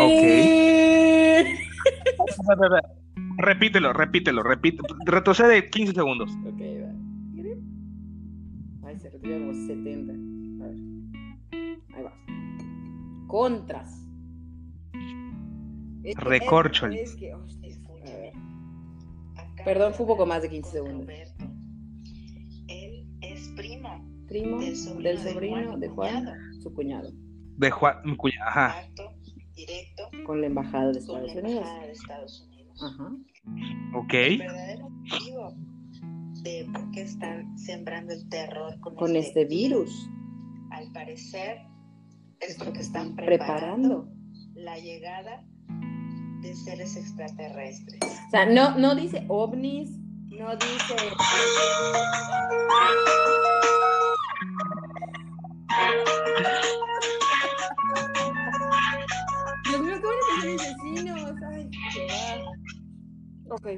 [0.00, 0.22] Ok.
[3.36, 4.96] repítelo, repítelo, repítelo.
[5.04, 6.30] Retrocede 15 segundos.
[6.46, 6.94] Ok, va.
[8.88, 10.14] Ay, se retiraron 70.
[13.28, 14.06] contras.
[16.16, 16.88] Recorcho.
[19.64, 21.08] Perdón, fue un poco más de 15 segundos.
[22.68, 24.06] Él es primo.
[24.26, 26.24] Primo del sobrino, de, Juan,
[26.62, 27.10] su cuñado.
[27.56, 28.88] De Juan, mi cuñado, ajá.
[29.54, 31.68] Directo con la embajada de Estados Unidos.
[31.82, 32.82] De Estados Unidos.
[32.82, 33.12] Ajá.
[33.96, 34.14] Ok.
[34.14, 35.54] El verdadero motivo
[36.42, 40.08] de por qué están sembrando el terror con, con este, este virus.
[40.70, 41.58] Al parecer,
[42.40, 44.08] es porque están preparando,
[44.54, 45.44] la llegada
[46.40, 48.00] de seres extraterrestres.
[48.02, 49.90] O sea, no, no dice ovnis,
[50.38, 50.94] no dice...
[59.68, 61.32] Dios mío, ¿cómo mis vecinos?
[61.50, 61.70] Ay,
[63.50, 63.68] Ok.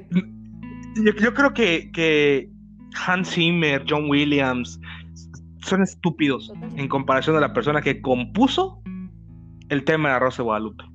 [1.03, 2.49] Yo, yo creo que, que
[3.05, 4.79] Hans Zimmer, John Williams,
[5.65, 8.81] son estúpidos en comparación a la persona que compuso
[9.69, 10.92] el tema de la Rosa de Guadalupe.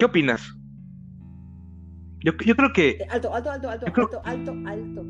[0.00, 0.56] ¿Qué opinas?
[2.24, 3.06] Yo, yo creo que.
[3.10, 5.06] Alto, alto, alto, alto, alto, alto, alto.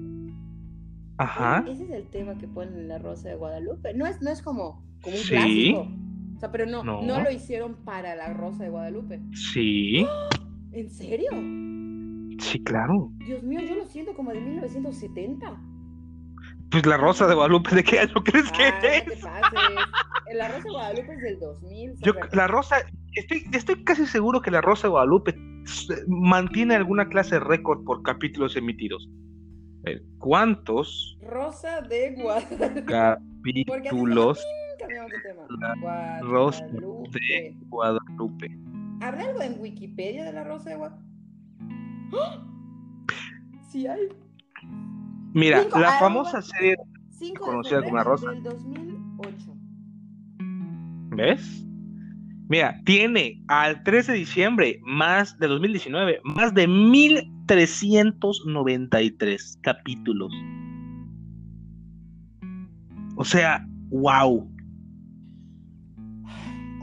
[1.16, 1.64] Ajá.
[1.68, 3.94] Ese es el tema que ponen en la Rosa de Guadalupe.
[3.94, 5.88] No es, no es como, como un clásico.
[6.34, 7.20] O sea, pero no, no, no.
[7.20, 9.20] lo hicieron para la Rosa de Guadalupe.
[9.32, 10.04] Sí.
[10.72, 11.30] ¿En serio?
[12.42, 13.12] Sí, claro.
[13.24, 15.62] Dios mío, yo lo siento como de 1970.
[16.70, 19.22] Pues la Rosa de Guadalupe, ¿de qué año crees que ah, es?
[20.34, 21.94] La Rosa de Guadalupe es del 2000.
[22.00, 22.76] Yo, la Rosa,
[23.14, 25.34] estoy, estoy casi seguro que la Rosa de Guadalupe
[26.06, 29.08] mantiene alguna clase de récord por capítulos emitidos.
[30.18, 31.18] ¿Cuántos?
[31.22, 32.84] Rosa de Guadalupe.
[32.84, 34.44] Capítulos.
[35.60, 38.48] La Rosa de Guadalupe.
[39.00, 41.04] ¿Habrá algo en Wikipedia de la Rosa de Guadalupe?
[42.12, 42.50] ¡Oh!
[43.70, 44.08] Sí hay.
[45.32, 46.76] Mira, la famosa serie.
[47.38, 48.30] conocida como La Rosa.
[48.30, 49.54] Del 2008.
[51.10, 51.64] ¿Ves?
[52.48, 60.32] Mira, tiene al 13 de diciembre más de 2019 más de 1393 capítulos.
[63.16, 64.52] O sea, wow.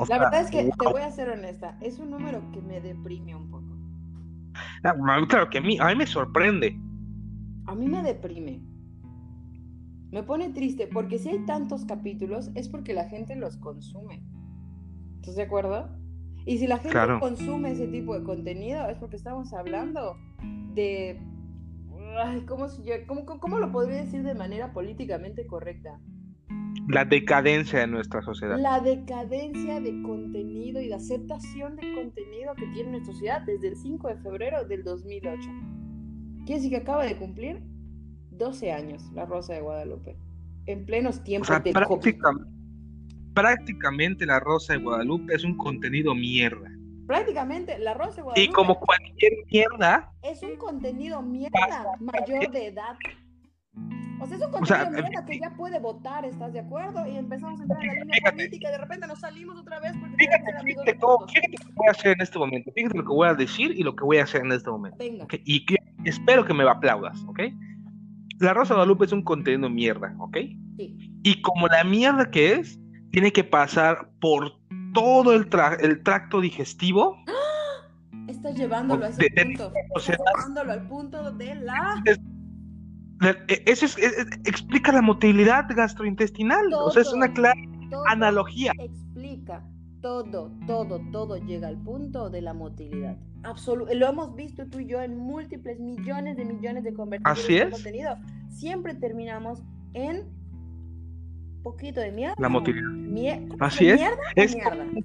[0.07, 3.35] la verdad es que te voy a ser honesta, es un número que me deprime
[3.35, 3.75] un poco.
[4.85, 4.95] Ah,
[5.27, 6.79] claro que a mí, a mí me sorprende.
[7.67, 8.61] A mí me deprime.
[10.09, 14.23] Me pone triste porque si hay tantos capítulos es porque la gente los consume.
[15.17, 15.89] ¿Estás de acuerdo?
[16.45, 20.15] Y si la gente consume ese tipo de contenido es porque estamos hablando
[20.73, 21.19] de...
[22.47, 22.67] ¿cómo,
[23.05, 25.99] cómo, ¿Cómo lo podría decir de manera políticamente correcta?
[26.87, 28.57] La decadencia de nuestra sociedad.
[28.57, 33.75] La decadencia de contenido y de aceptación de contenido que tiene nuestra sociedad desde el
[33.75, 35.49] 5 de febrero del 2008.
[36.47, 37.61] Quiere decir que acaba de cumplir
[38.31, 40.15] 12 años La Rosa de Guadalupe.
[40.65, 42.49] En plenos tiempos de prácticamente,
[43.33, 46.71] prácticamente La Rosa de Guadalupe es un contenido mierda.
[47.05, 48.49] Prácticamente La Rosa de Guadalupe.
[48.49, 50.09] Y como cualquier mierda.
[50.21, 52.95] Es un contenido mierda mayor de edad.
[54.21, 57.05] O sea, es un contenido que ya puede votar, ¿estás de acuerdo?
[57.07, 59.91] Y empezamos a entrar en la línea política y de repente nos salimos otra vez
[59.99, 62.71] porque fíjate, fíjate, todo, fíjate lo que voy a hacer en este momento.
[62.71, 64.97] Fíjate lo que voy a decir y lo que voy a hacer en este momento.
[64.97, 65.27] Venga.
[65.43, 65.65] Y
[66.03, 67.41] espero que me aplaudas, ¿ok?
[68.39, 70.37] La Rosa de Guadalupe es un contenido mierda, ¿ok?
[70.77, 71.19] Sí.
[71.23, 72.79] Y como la mierda que es,
[73.11, 74.53] tiene que pasar por
[74.93, 77.17] todo el, el tracto digestivo.
[77.27, 77.33] ¡Ah!
[78.27, 79.71] Estás llevándolo a ese punto.
[79.95, 82.03] Estás llevándolo al punto de la
[83.21, 86.65] e, eso es, e, e, explica la motilidad gastrointestinal.
[86.73, 87.59] o sea, es una clara
[88.07, 88.73] analogía.
[88.77, 89.06] Explica
[90.01, 93.17] todo, todo, todo llega al punto de la motilidad.
[93.43, 93.93] Absoluto.
[93.93, 97.71] Lo hemos visto tú y yo en múltiples millones de millones de conversaciones Así es.
[97.71, 98.15] contenido.
[98.49, 100.25] Siempre terminamos en
[101.63, 102.35] poquito de mierda.
[102.39, 102.89] La motilidad.
[103.59, 104.01] Así es.
[104.35, 104.55] es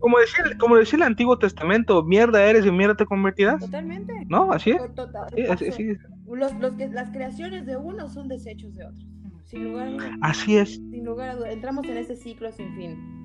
[0.00, 3.61] Como, decía, como decía el Antiguo Testamento, mierda eres y mierda te convertirás.
[3.61, 4.12] Totalmente.
[4.28, 4.52] ¿No?
[4.52, 5.74] Así es.
[5.74, 9.07] sí, los, los que, las creaciones de uno son desechos de otros.
[9.44, 10.11] Sin lugar a dudas.
[10.22, 10.74] Así es.
[10.76, 11.52] Sin lugar a dudas.
[11.52, 13.21] Entramos en ese ciclo sin fin.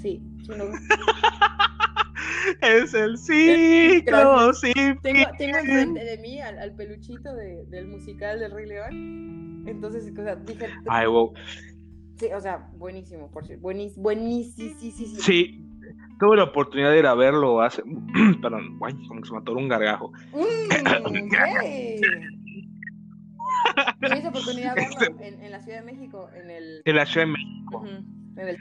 [0.00, 0.22] Sí,
[2.62, 8.38] es el ciclo sí tengo, tengo enfrente de mí al, al peluchito de, del musical
[8.38, 9.64] del Rey León.
[9.66, 10.70] Entonces, o sea, dije.
[10.88, 11.32] Ay, wow.
[12.16, 13.62] Sí, o sea, buenísimo, por cierto.
[13.62, 15.20] Buenísimo, buenísimo, sí, sí, sí.
[15.20, 15.64] Sí,
[16.18, 17.82] tuve la oportunidad de ir a verlo hace.
[18.42, 20.12] Perdón, guay, como que se mató un gargajo.
[20.32, 22.37] Mm,
[24.00, 26.82] Tuviste oportunidad de verlo este en, en, la Ciudad de México, en el.
[26.84, 27.84] En la Ciudad de México.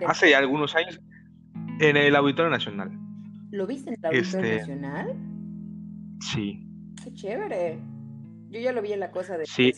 [0.07, 0.99] hace ya algunos años,
[1.79, 2.91] en el Auditorio Nacional.
[3.51, 4.57] ¿Lo viste en el Auditorio este...
[4.59, 5.15] Nacional?
[6.19, 6.67] Sí.
[7.03, 7.79] Qué chévere.
[8.49, 9.73] Yo ya lo vi en la cosa de sí.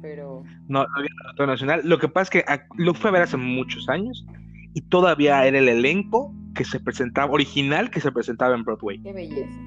[0.00, 0.42] pero...
[0.68, 1.80] No, lo vi en el Auditorio Nacional.
[1.84, 2.44] Lo que pasa es que
[2.76, 4.26] lo fue a ver hace muchos años
[4.74, 9.00] y todavía era el elenco que se presentaba, original que se presentaba en Broadway.
[9.02, 9.60] Qué belleza,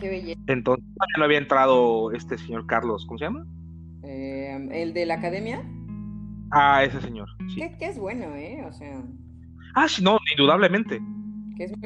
[0.00, 0.40] qué belleza.
[0.46, 0.84] Entonces,
[1.16, 3.46] no había entrado este señor Carlos, ¿cómo se llama?
[4.04, 5.62] Eh, ¿El de la academia?
[6.50, 7.28] Ah, ese señor.
[7.54, 7.60] Sí.
[7.78, 8.64] Que, es bueno, ¿eh?
[8.66, 9.02] O sea.
[9.74, 11.00] Ah, sí, no, indudablemente.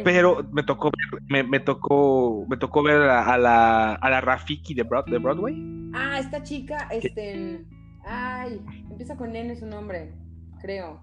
[0.04, 0.90] Pero me tocó
[1.28, 5.56] me, me, tocó me tocó ver a, la a la Rafiki de, de Broadway.
[5.94, 7.64] Ah, esta chica, este,
[8.04, 10.12] ay, empieza con N su nombre,
[10.60, 11.00] creo.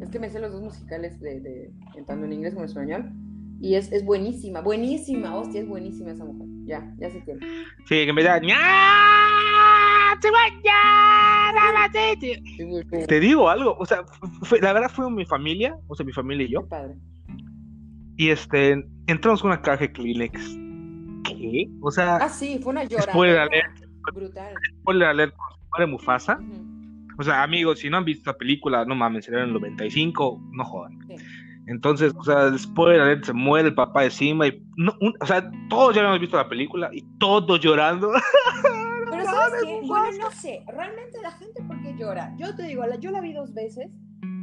[0.00, 1.70] Es que me sé los dos musicales de, de
[2.06, 3.12] tanto en inglés como en español.
[3.60, 6.48] Y es, es buenísima, buenísima, hostia, es buenísima esa mujer.
[6.66, 7.40] Ya, ya sé quién.
[7.86, 8.40] Sí, que me da.
[13.06, 14.04] Te digo algo, o sea,
[14.60, 16.66] la verdad fue mi familia, o sea, mi familia y yo.
[16.68, 16.94] Padre.
[18.16, 20.56] Y este, entramos con una caja de Kleenex.
[21.24, 21.68] ¿Qué?
[21.80, 22.16] O sea.
[22.16, 23.12] Ah, sí, fue una llorada.
[23.12, 23.84] Spoiler alert.
[24.14, 24.54] Brutal.
[24.80, 25.34] Spoiler alert,
[25.78, 26.38] de Mufasa.
[27.18, 30.40] O sea, amigos, si no han visto la película, no mames, era en el 95,
[30.52, 30.98] no jodan.
[31.66, 36.02] Entonces, o sea, después se muere el papá encima y no, o sea, todos ya
[36.02, 38.12] habíamos visto la película y todos llorando.
[39.16, 42.34] Pero sabes qué, bueno, no sé, realmente la gente por qué llora.
[42.38, 43.90] Yo te digo, yo la vi dos veces.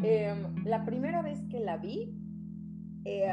[0.03, 2.13] Em, la primera vez que la vi,
[3.05, 3.29] eh,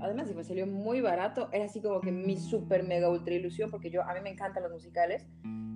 [0.00, 3.90] además me salió muy barato, era así como que mi super mega ultra ilusión porque
[3.90, 5.26] yo a mí me encantan los musicales.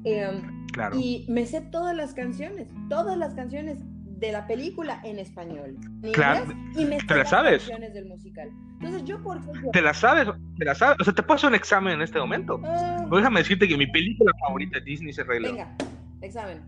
[0.04, 0.96] Em, claro.
[0.98, 3.82] Y me sé todas las canciones, todas las canciones
[4.20, 5.76] de la película en español.
[6.12, 6.52] claro.
[6.76, 7.66] y me ¿Te las sabes?
[7.66, 8.50] del musical.
[8.74, 10.28] Entonces, yo por qué ¿Te las sabes?
[10.58, 10.98] ¿Te las sabes?
[11.00, 12.60] O sea, te puedo hacer un examen en este momento.
[12.64, 13.06] Ah.
[13.10, 15.74] déjame decirte que mi película favorita de Disney el Rey Venga,
[16.20, 16.62] examen.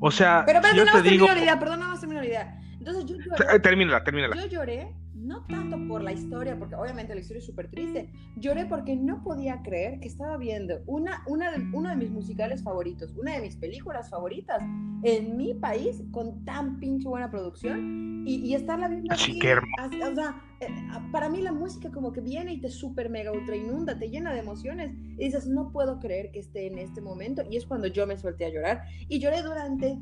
[0.00, 1.26] O sea, pero, pero yo te digo...
[1.26, 2.60] La idea, perdón, no más terminar la idea.
[2.78, 3.60] Entonces yo lloré.
[3.60, 4.36] Termínala, termínala.
[4.36, 4.94] Yo lloré
[5.28, 9.22] no tanto por la historia, porque obviamente la historia es súper triste, lloré porque no
[9.22, 13.42] podía creer que estaba viendo una, una de, uno de mis musicales favoritos, una de
[13.42, 14.62] mis películas favoritas
[15.02, 19.38] en mi país con tan pinche buena producción y, y estarla viendo así.
[19.38, 20.68] o sea, eh,
[21.12, 24.32] para mí la música como que viene y te súper mega ultra inunda, te llena
[24.32, 27.86] de emociones y dices, no puedo creer que esté en este momento y es cuando
[27.86, 29.98] yo me solté a llorar y lloré durante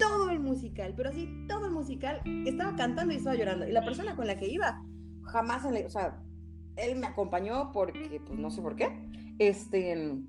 [0.00, 3.68] todo el musical, pero así todo el musical, estaba cantando y estaba llorando.
[3.68, 4.82] Y la persona con la que iba,
[5.22, 6.20] jamás, o sea,
[6.76, 8.88] él me acompañó porque, pues no sé por qué,
[9.38, 10.24] este,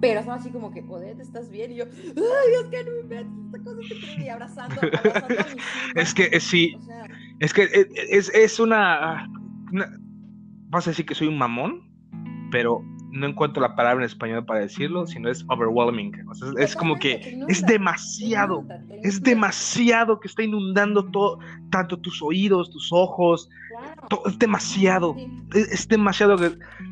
[0.00, 1.72] pero estaba así como que, Odette, ¿estás bien?
[1.72, 3.80] Y yo, ¡ay, Dios, que no me esta cosa
[4.16, 6.76] te y abrazando, abrazando a mi Es que, sí,
[7.40, 9.28] es que eh, es, es una,
[9.72, 9.98] una,
[10.68, 11.90] vas a decir que soy un mamón,
[12.50, 12.82] pero
[13.12, 16.12] no encuentro la palabra en español para decirlo, sino es overwhelming.
[16.58, 18.64] es como que es demasiado,
[19.02, 21.38] es demasiado que está inundando todo,
[21.72, 23.48] tanto tus oídos, tus ojos,
[24.26, 25.16] es demasiado,
[25.54, 26.36] es, demasiado.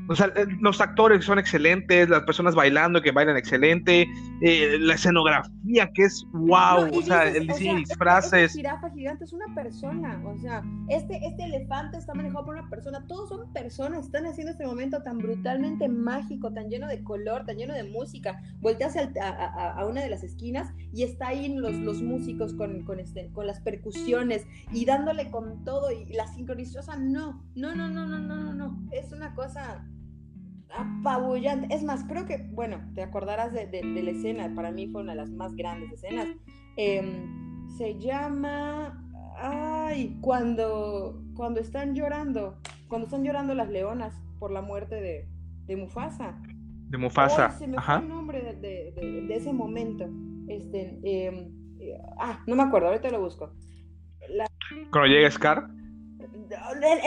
[0.09, 4.09] O sea, eh, los actores son excelentes, las personas bailando que bailan excelente,
[4.41, 8.53] eh, la escenografía que es wow, o sea, el diseño de disfraces.
[8.55, 13.05] jirafa gigante es una persona, o sea, este, este elefante está manejado por una persona,
[13.07, 17.57] todos son personas, están haciendo este momento tan brutalmente mágico, tan lleno de color, tan
[17.57, 18.41] lleno de música.
[18.61, 22.99] Volteas a, a, una de las esquinas y está ahí los, los músicos con, con,
[22.99, 28.07] este, con las percusiones y dándole con todo y la sincronizosa, no, no, no, no,
[28.07, 29.87] no, no, no, es una cosa
[30.77, 31.75] apabullante.
[31.75, 35.03] Es más, creo que, bueno, te acordarás de, de, de la escena, para mí fue
[35.03, 36.29] una de las más grandes escenas.
[36.77, 37.27] Eh,
[37.77, 39.05] se llama,
[39.37, 42.59] ay, cuando, cuando están llorando,
[42.89, 45.29] cuando están llorando las leonas por la muerte de,
[45.67, 46.41] de Mufasa.
[46.89, 47.53] De Mufasa.
[47.55, 47.99] Oh, se me Ajá.
[47.99, 48.93] fue el nombre de,
[49.27, 50.09] de ese momento.
[50.49, 53.53] Este, em, eh, ah, no me acuerdo, ahorita lo busco.
[54.91, 55.71] Cuando llega Scar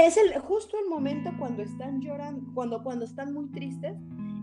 [0.06, 3.96] es el, justo el momento cuando están llorando, cuando, cuando están muy tristes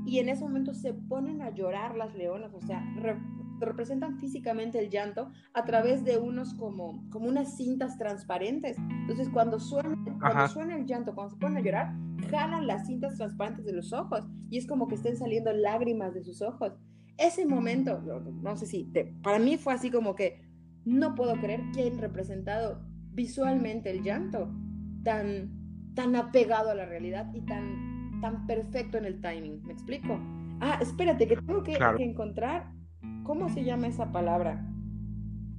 [0.05, 2.83] y en ese momento se ponen a llorar las leonas, o sea,
[3.59, 8.77] representan físicamente el llanto a través de unos como, como unas cintas transparentes.
[8.79, 11.95] Entonces, cuando suena, cuando suena el llanto, cuando se ponen a llorar,
[12.31, 16.23] jalan las cintas transparentes de los ojos y es como que estén saliendo lágrimas de
[16.23, 16.73] sus ojos.
[17.19, 18.91] Ese momento, no sé si,
[19.23, 20.41] para mí fue así como que
[20.87, 22.81] no puedo creer que han representado
[23.13, 24.51] visualmente el llanto
[25.03, 25.51] tan,
[25.95, 29.63] tan apegado a la realidad y tan, tan perfecto en el timing.
[29.65, 30.19] ¿Me explico?
[30.61, 32.71] Ah, espérate, que tengo que, encontrar
[33.25, 34.67] cómo se llama esa palabra.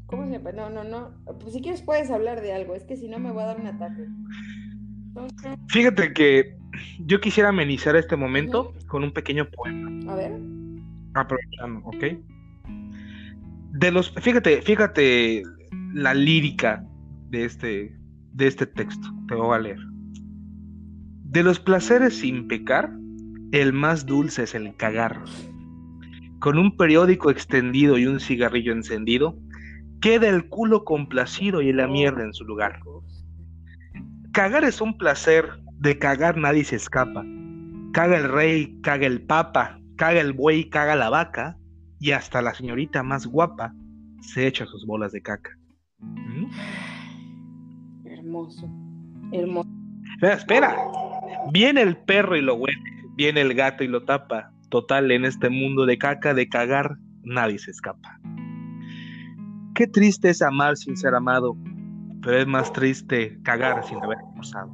[0.05, 0.51] ¿Cómo se llama?
[0.51, 1.11] No, no, no.
[1.39, 3.59] Pues si quieres puedes hablar de algo, es que si no me voy a dar
[3.59, 4.07] un ataque.
[5.67, 6.57] Fíjate que
[7.05, 10.11] yo quisiera amenizar este momento con un pequeño poema.
[10.11, 10.31] A ver.
[11.13, 12.05] Aprovechando, ¿ok?
[13.71, 15.43] De los, fíjate, fíjate
[15.93, 16.85] la lírica
[17.31, 17.97] de este,
[18.33, 19.07] de este texto.
[19.27, 19.79] Te voy a leer.
[21.23, 22.91] De los placeres sin pecar,
[23.51, 25.23] el más dulce es el cagar.
[26.39, 29.37] Con un periódico extendido y un cigarrillo encendido,
[30.01, 32.79] queda el culo complacido y la mierda en su lugar.
[34.33, 37.23] Cagar es un placer, de cagar nadie se escapa.
[37.93, 41.57] Caga el rey, caga el papa, caga el buey, caga la vaca,
[41.99, 43.73] y hasta la señorita más guapa
[44.21, 45.51] se echa sus bolas de caca.
[45.99, 46.45] ¿Mm?
[48.31, 48.69] Hermoso.
[49.33, 49.69] Hermoso.
[50.13, 50.75] Espera, espera.
[51.51, 52.79] Viene el perro y lo huele.
[53.15, 54.53] Viene el gato y lo tapa.
[54.69, 58.19] Total, en este mundo de caca, de cagar, nadie se escapa.
[59.75, 61.57] Qué triste es amar sin ser amado,
[62.21, 64.73] pero es más triste cagar sin haber forzado.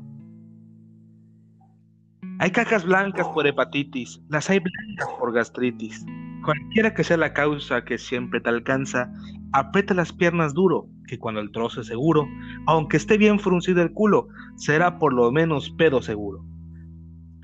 [2.39, 6.05] Hay cacas blancas por hepatitis, las hay blancas por gastritis.
[6.47, 9.11] Cualquiera que sea la causa que siempre te alcanza,
[9.51, 12.25] aprieta las piernas duro, que cuando el trozo es seguro,
[12.67, 16.45] aunque esté bien fruncido el culo, será por lo menos pedo seguro.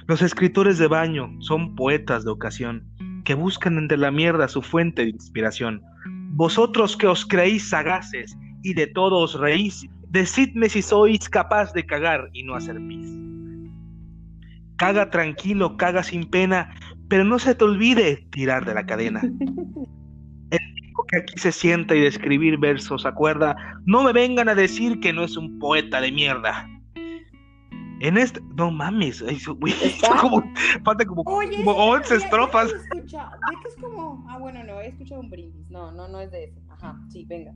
[0.07, 2.87] Los escritores de baño son poetas de ocasión,
[3.25, 5.81] que buscan entre la mierda su fuente de inspiración.
[6.29, 11.85] Vosotros que os creéis sagaces y de todo os reís, decidme si sois capaz de
[11.85, 13.09] cagar y no hacer pis.
[14.77, 16.73] Caga tranquilo, caga sin pena,
[17.13, 19.21] pero no se te olvide tirar de la cadena.
[21.11, 23.55] que aquí se sienta y de escribir versos acuerda,
[23.85, 26.67] no me vengan a decir que no es un poeta de mierda.
[27.99, 29.55] En este, no mames, eso,
[30.21, 30.43] como,
[30.83, 32.71] falta como, Oye, 11 estrofas.
[32.71, 36.45] De es como, ah, bueno, no, he escuchado un brindis, no, no, no es de
[36.45, 37.53] ese, ajá, sí, venga.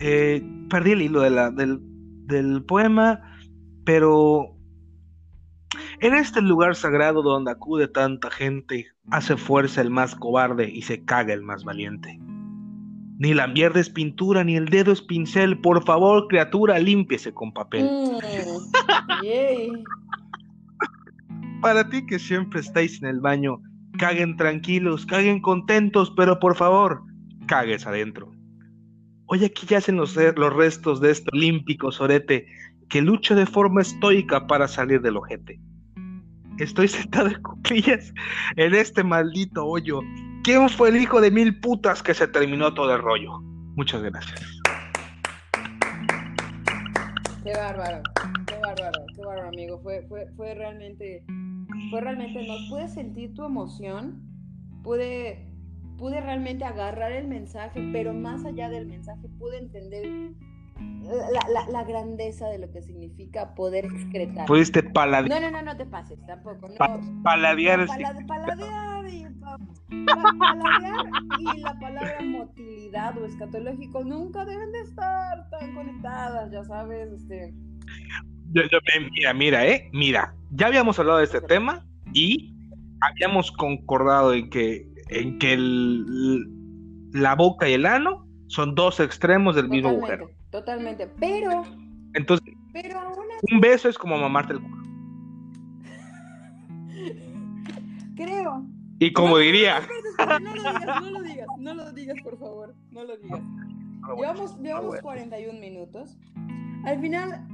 [0.00, 1.78] Eh, perdí el hilo de la, del,
[2.26, 3.22] del poema,
[3.84, 4.56] pero
[6.00, 11.04] en este lugar sagrado donde acude tanta gente, hace fuerza el más cobarde y se
[11.04, 12.18] caga el más valiente.
[13.18, 15.60] Ni la mierda es pintura, ni el dedo es pincel.
[15.60, 17.84] Por favor, criatura, límpiese con papel.
[17.84, 18.20] Mm,
[21.60, 23.60] Para ti que siempre estáis en el baño,
[23.98, 27.02] caguen tranquilos, caguen contentos, pero por favor,
[27.46, 28.32] cagues adentro.
[29.26, 32.46] Hoy aquí yacen los, los restos de este olímpico sorete
[32.88, 35.60] que lucha de forma estoica para salir del ojete.
[36.60, 38.12] Estoy sentado en cuclillas
[38.56, 40.00] en este maldito hoyo.
[40.44, 43.40] ¿Quién fue el hijo de mil putas que se terminó todo el rollo?
[43.76, 44.60] Muchas gracias.
[47.42, 48.02] Qué bárbaro,
[48.46, 49.80] qué bárbaro, qué bárbaro, amigo.
[49.82, 51.24] Fue, fue, fue realmente,
[51.90, 54.20] fue realmente, no pude sentir tu emoción,
[54.82, 55.50] pude,
[55.96, 60.34] pude realmente agarrar el mensaje, pero más allá del mensaje pude entender
[61.70, 64.46] la, grandeza de lo que significa poder excretar.
[64.46, 65.40] Pudiste paladear.
[65.40, 66.68] No, no, no, no te pases tampoco.
[67.22, 67.22] paladear.
[67.22, 69.06] paladear, y, paladear
[71.38, 77.52] y la palabra motilidad o escatológico nunca deben de estar tan conectadas, ya sabes, este.
[79.12, 82.54] mira, mira, eh, mira, ya habíamos hablado de este tema y
[83.00, 85.56] habíamos concordado en que, en que
[87.12, 90.30] la boca y el ano son dos extremos del mismo agujero.
[90.50, 91.64] Totalmente, pero...
[92.14, 93.00] Entonces, pero
[93.52, 94.82] un beso es como mamarte el culo.
[98.16, 98.66] Creo.
[98.98, 99.80] Y como diría...
[100.18, 103.40] No, lo digas, no lo digas, no lo digas, por favor, no lo digas.
[104.16, 106.18] Llevamos, llevamos 41 ah, minutos.
[106.84, 107.46] Al final,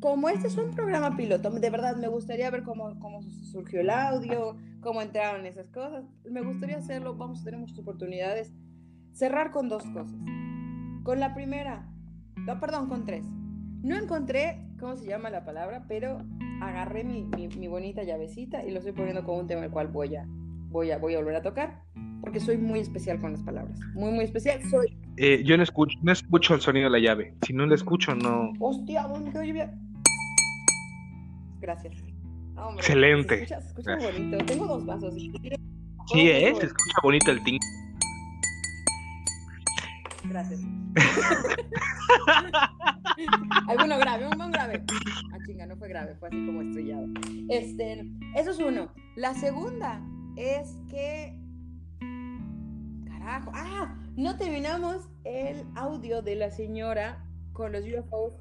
[0.00, 3.90] como este es un programa piloto, de verdad me gustaría ver cómo, cómo surgió el
[3.90, 6.04] audio, cómo entraron esas cosas.
[6.28, 8.52] Me gustaría hacerlo, vamos a tener muchas oportunidades.
[9.12, 10.16] Cerrar con dos cosas.
[11.04, 11.86] Con la primera,
[12.46, 13.26] no, perdón, con tres.
[13.82, 16.24] No encontré cómo se llama la palabra, pero
[16.62, 20.16] agarré mi, mi, bonita llavecita y lo estoy poniendo como un tema el cual voy
[20.16, 20.24] a,
[20.70, 21.82] voy a, voy a volver a tocar,
[22.22, 23.78] porque soy muy especial con las palabras.
[23.92, 24.62] Muy, muy especial.
[24.70, 24.96] Soy.
[25.18, 27.34] Eh, yo no escucho, no escucho el sonido de la llave.
[27.46, 28.54] Si no lo escucho, no.
[28.58, 29.74] Hostia, bonito lluvia.
[31.60, 32.02] Gracias.
[32.76, 33.46] Excelente.
[33.46, 34.38] Se escucha, bonito.
[34.46, 35.12] Tengo dos vasos.
[35.12, 36.54] Sí, ¿eh?
[36.58, 37.58] Se escucha bonito el ting.
[40.28, 40.60] Gracias.
[43.68, 44.84] Alguno grave, un buen grave.
[45.32, 47.06] Ah, chinga, no fue grave, fue así como estrellado.
[47.48, 48.04] Este,
[48.34, 48.92] eso es uno.
[49.16, 50.00] La segunda
[50.36, 51.38] es que.
[53.06, 53.52] Carajo.
[53.54, 58.34] Ah, no terminamos el audio de la señora con los UFOs.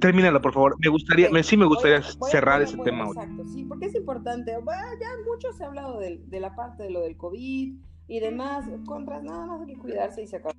[0.00, 0.76] Termínalo, por favor.
[0.80, 3.06] Me gustaría, sí me gustaría cerrar ese tema.
[3.06, 4.52] Exacto, sí, porque es importante.
[4.52, 7.74] ya mucho se ha hablado de, de, la parte de lo del COVID
[8.08, 8.66] y demás.
[8.86, 10.57] Contras, nada más hay que cuidarse y se acabó.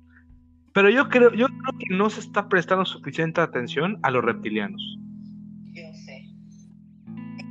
[0.72, 4.80] Pero yo creo, yo creo que no se está prestando suficiente atención a los reptilianos.
[5.72, 6.26] Yo sé.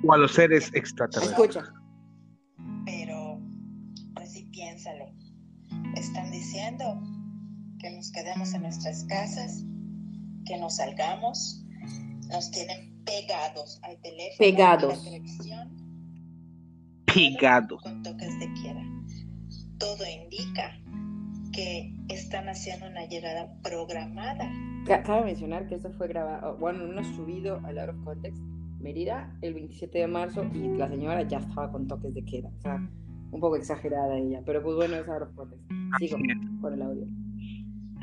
[0.05, 1.37] O a los seres extraterrestres.
[1.37, 1.73] Escucha.
[2.85, 3.41] Pero,
[4.15, 5.05] pues sí, piénsalo.
[5.95, 7.01] Están diciendo
[7.79, 9.65] que nos quedemos en nuestras casas,
[10.45, 11.65] que nos salgamos,
[12.29, 14.93] nos tienen pegados al teléfono, pegados.
[14.93, 15.79] a la televisión.
[17.05, 17.81] Pegados.
[17.81, 18.81] Con toques de quiera.
[19.77, 20.79] Todo indica
[21.59, 24.49] que están haciendo una llegada programada.
[24.85, 28.41] Cabe mencionar que esto fue grabado, bueno, no subido al Out of Context,
[28.79, 32.49] Mérida, el 27 de marzo, y la señora ya estaba con toques de queda.
[32.57, 32.75] O sea,
[33.31, 35.65] un poco exagerada ella, pero pues bueno, es Out of Context.
[35.99, 36.17] Sigo
[36.61, 37.05] con el audio.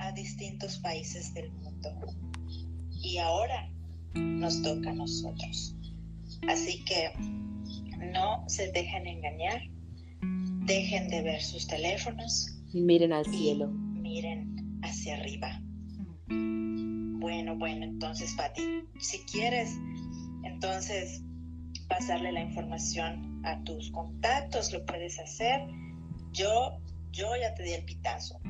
[0.00, 1.88] A distintos países del mundo.
[2.90, 3.70] Y ahora
[4.14, 5.74] nos toca a nosotros.
[6.46, 7.11] Así que
[8.12, 9.62] no se dejen engañar,
[10.66, 13.68] dejen de ver sus teléfonos, miren al cielo.
[13.68, 15.60] Miren hacia arriba.
[16.28, 19.76] Bueno, bueno, entonces, Pati, si quieres,
[20.44, 21.22] entonces
[21.88, 25.60] pasarle la información a tus contactos, lo puedes hacer.
[26.32, 26.78] Yo,
[27.12, 28.40] yo ya te di el pitazo.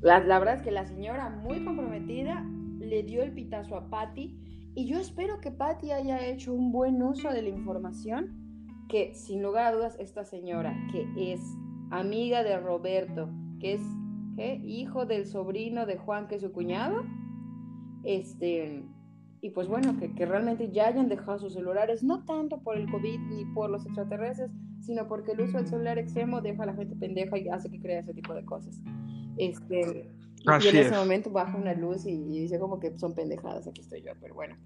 [0.00, 2.44] La, la verdad es que la señora, muy comprometida,
[2.78, 4.38] le dio el pitazo a Patti
[4.74, 9.42] y yo espero que Patti haya hecho un buen uso de la información que sin
[9.42, 11.40] lugar a dudas esta señora que es
[11.90, 13.28] amiga de Roberto,
[13.60, 13.82] que es
[14.64, 17.04] hijo del sobrino de Juan, que es su cuñado.
[18.04, 18.84] Este,
[19.40, 22.90] y pues bueno, que, que, realmente ya hayan dejado sus celulares, no tanto por el
[22.90, 26.74] COVID ni por los extraterrestres, sino porque el uso del celular extremo deja a la
[26.74, 28.80] gente pendeja y hace que crea ese tipo de cosas.
[29.38, 30.10] Este,
[30.62, 33.80] y en ese momento baja una luz y, y, dice como que son pendejadas, aquí
[33.80, 34.56] estoy yo, pero bueno,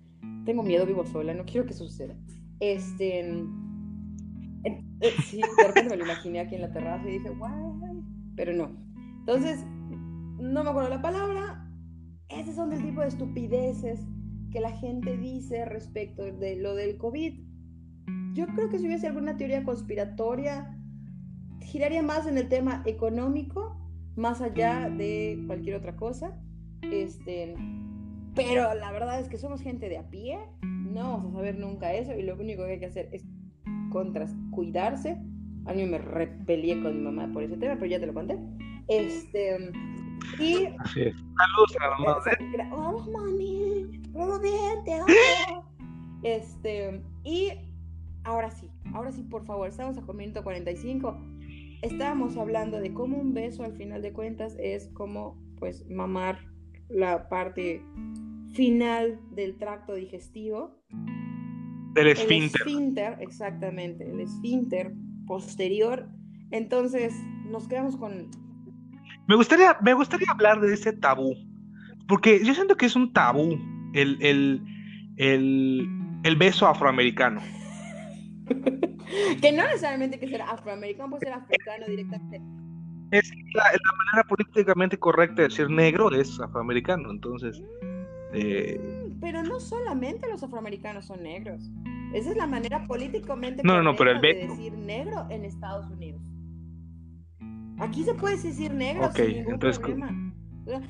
[0.45, 2.15] tengo miedo, vivo sola, no quiero que suceda.
[2.61, 3.45] Este,
[5.25, 7.53] sí, de repente me lo imaginé aquí en la terraza y dije, guay,
[8.37, 8.71] pero no.
[9.21, 9.65] Entonces,
[10.39, 11.67] no me acuerdo la palabra.
[12.29, 14.01] Esos son el tipo de estupideces
[14.51, 17.41] que la gente dice respecto de lo del COVID.
[18.35, 20.77] Yo creo que si hubiese alguna teoría conspiratoria,
[21.61, 23.77] giraría más en el tema económico,
[24.17, 26.39] más allá de cualquier otra cosa.
[26.83, 27.55] Este,
[28.35, 31.93] pero la verdad es que somos gente de a pie, no vamos a saber nunca
[31.93, 33.25] eso y lo único que hay que hacer es
[33.91, 35.21] contra cuidarse.
[35.67, 38.39] A mí me repelié con mi mamá por ese tema, pero ya te lo conté.
[38.89, 39.71] Este,
[40.39, 40.67] y...
[40.79, 41.15] Así es.
[41.17, 42.21] Saludos a la mamá.
[42.73, 44.03] Hola, mami.
[44.13, 45.65] Todo bien, te amo.
[46.23, 47.51] Este, y
[48.25, 51.17] ahora sí, ahora sí, por favor, estamos a minuto 45.
[51.83, 56.39] Estábamos hablando de cómo un beso al final de cuentas es como, pues, mamar
[56.89, 57.83] la parte
[58.53, 60.77] final del tracto digestivo.
[61.95, 62.63] Del esfínter.
[62.63, 64.93] El esfínter, exactamente, el esfínter
[65.27, 66.09] posterior.
[66.51, 67.15] Entonces,
[67.47, 68.31] nos quedamos con...
[69.27, 71.35] Me gustaría, me gustaría hablar de ese tabú,
[72.09, 73.57] porque yo siento que es un tabú
[73.95, 74.63] el, el,
[75.17, 75.89] el,
[76.25, 77.41] el beso afroamericano.
[79.41, 82.41] que no necesariamente que ser afroamericano, puede ser africano directamente.
[83.13, 87.63] Es la, la, manera políticamente correcta de decir negro es afroamericano, entonces.
[88.33, 89.00] Eh...
[89.21, 91.63] Pero no solamente los afroamericanos son negros.
[92.15, 96.23] Esa es la manera políticamente no, no, pero el de decir negro en Estados Unidos.
[97.79, 100.35] Aquí se puede decir negro okay, sin ningún entonces, problema.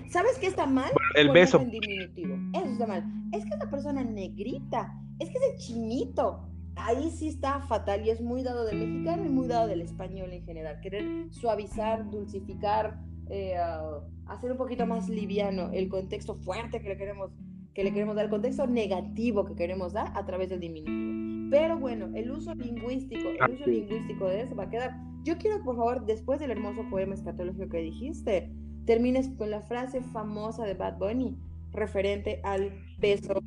[0.09, 0.91] ¿Sabes qué está mal?
[1.15, 1.61] el beso.
[1.61, 2.37] En diminutivo.
[2.55, 3.05] Eso está mal.
[3.33, 8.21] Es que esa persona negrita, es que ese chinito, ahí sí está fatal y es
[8.21, 10.81] muy dado del mexicano y muy dado del español en general.
[10.81, 16.97] Querer suavizar, dulcificar, eh, uh, hacer un poquito más liviano el contexto fuerte que le
[16.97, 17.31] queremos
[17.75, 21.51] que le queremos dar, el contexto negativo que queremos dar a través del diminutivo.
[21.51, 24.97] Pero bueno, el uso lingüístico, el uso lingüístico de eso va a quedar.
[25.25, 28.51] Yo quiero, por favor, después del hermoso poema escatológico que dijiste,
[28.87, 31.37] termines con la frase famosa de Bad Bunny
[31.73, 33.41] referente al beso.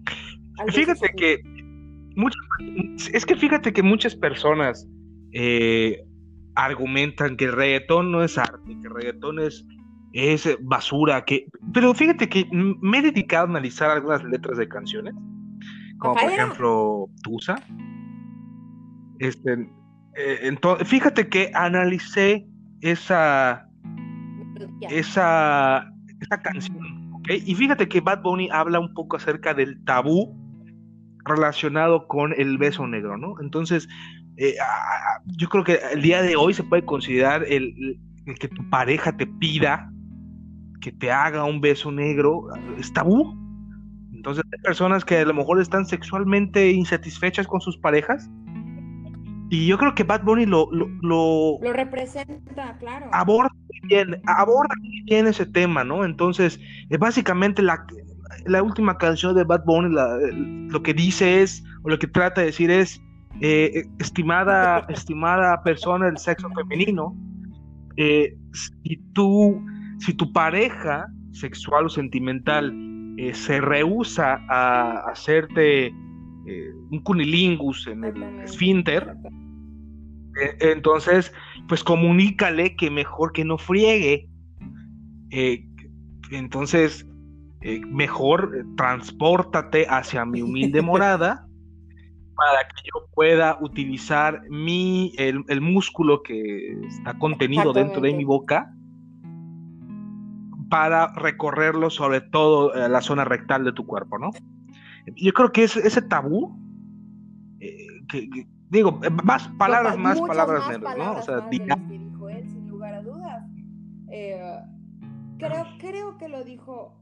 [0.59, 1.41] Al fíjate que
[2.15, 2.41] muchas,
[3.13, 4.87] es que fíjate que muchas personas
[5.31, 6.03] eh,
[6.55, 9.65] argumentan que el reggaetón no es arte, que el reggaetón es,
[10.13, 15.13] es basura, que pero fíjate que me he dedicado a analizar algunas letras de canciones,
[15.97, 17.55] como por ejemplo Tusa.
[19.19, 19.53] Este,
[20.15, 22.45] eh, entonces, fíjate que analicé
[22.81, 23.67] esa
[24.89, 25.91] esa,
[26.21, 27.29] esa canción, ¿ok?
[27.45, 30.37] Y fíjate que Bad Bunny habla un poco acerca del tabú
[31.25, 33.35] relacionado con el beso negro, ¿no?
[33.41, 33.87] Entonces,
[34.37, 34.55] eh,
[35.37, 37.99] yo creo que el día de hoy se puede considerar el,
[38.39, 39.89] que tu pareja te pida
[40.83, 43.33] que te haga un beso negro, es tabú.
[44.13, 48.29] Entonces, hay personas que a lo mejor están sexualmente insatisfechas con sus parejas.
[49.49, 53.07] Y yo creo que Bad Bunny lo, lo, lo, representa, claro.
[53.11, 53.51] Aborda
[53.83, 54.73] bien, aborda
[55.05, 56.03] bien ese tema, ¿no?
[56.03, 56.59] Entonces,
[56.89, 57.85] es básicamente la,
[58.45, 59.95] la última canción de Bad Bunny
[60.69, 63.01] lo que dice es, o lo que trata de decir es,
[63.41, 67.15] eh, estimada, estimada persona del sexo femenino,
[67.97, 69.63] eh, si, tú,
[70.03, 72.73] si tu pareja sexual o sentimental
[73.17, 75.93] eh, se rehúsa a hacerte
[76.91, 79.15] un cunilingus en el esfínter,
[80.59, 81.31] entonces,
[81.69, 84.27] pues comunícale que mejor que no friegue.
[86.31, 87.07] entonces,
[87.87, 91.47] mejor transpórtate hacia mi humilde morada
[92.35, 98.73] para que yo pueda utilizar mi, el, músculo que está contenido dentro de mi boca
[100.73, 104.31] para recorrerlo sobre todo eh, la zona rectal de tu cuerpo, ¿no?
[105.15, 106.57] Yo creo que es, ese tabú,
[107.59, 107.77] eh,
[108.09, 108.27] que,
[108.71, 111.11] digo, más palabras más, palabras menos, ¿no?
[111.11, 113.43] O sea, dijo él, sin lugar a dudas.
[114.09, 114.41] Eh,
[115.37, 116.99] creo, creo que lo dijo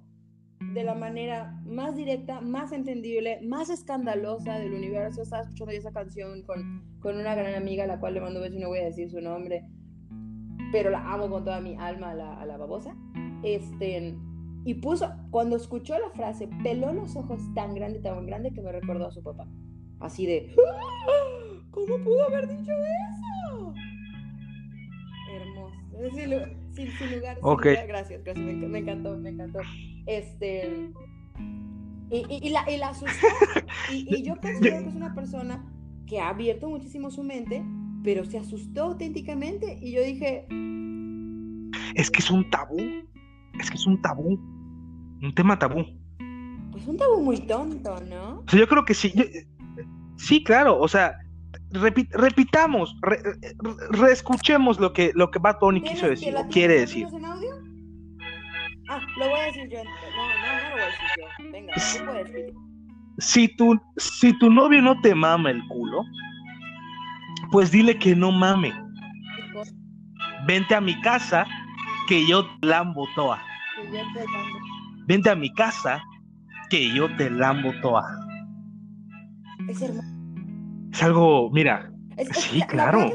[0.74, 5.22] de la manera más directa, más entendible, más escandalosa del universo.
[5.22, 8.44] Estaba escuchando esa canción con, con una gran amiga a la cual le mando un
[8.44, 9.64] beso y no voy a decir su nombre,
[10.74, 12.94] pero la amo con toda mi alma a la, a la babosa.
[13.44, 14.16] Este,
[14.66, 18.72] y puso, cuando escuchó la frase, peló los ojos tan grande, tan grande que me
[18.72, 19.48] recordó a su papá.
[20.00, 21.64] Así de, ¡Ah!
[21.72, 23.74] ¿cómo pudo haber dicho eso?
[25.32, 25.82] Hermoso.
[26.74, 27.38] Sin, lugar,
[27.88, 28.38] Gracias, gracias.
[28.38, 29.60] Me, encantó, me encantó.
[30.06, 30.92] Este.
[32.10, 33.28] Y, y, la, y la asustó.
[33.92, 35.66] Y, yo considero que es una persona
[36.08, 37.64] que ha abierto muchísimo su mente,
[38.04, 39.78] pero se asustó auténticamente.
[39.82, 40.48] Y yo dije.
[41.96, 42.78] Es que es un tabú.
[43.62, 44.40] Es que es un tabú.
[45.22, 45.86] Un tema tabú.
[46.72, 48.40] Pues un tabú muy tonto, ¿no?
[48.40, 49.14] O sea, yo creo que sí.
[50.18, 50.80] sí, claro.
[50.80, 51.16] O sea,
[51.70, 52.96] repitamos,
[53.92, 57.08] reescuchemos lo que, lo que Bad Bunny quiso decir, quiere decir.
[57.14, 57.56] En audio?
[58.90, 59.84] Ah, lo voy a decir yo.
[59.84, 61.52] No, no, no lo voy a decir yo.
[61.52, 62.54] Venga, ¿qué decir?
[63.20, 66.04] Si tu, si tu novio no te mama el culo,
[67.52, 68.74] pues dile que no mame.
[70.48, 71.46] Vente a mi casa
[72.08, 73.51] que yo te lambo toa.
[75.08, 76.02] Vente a mi casa,
[76.70, 78.04] que yo te lambo toa.
[79.68, 80.08] Es hermoso.
[80.92, 81.92] Es algo, mira,
[82.34, 83.12] sí, claro.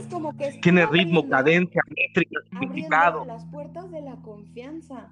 [0.62, 3.24] Tiene ritmo, cadencia, métrica, significado.
[3.24, 5.10] las puertas de la confianza.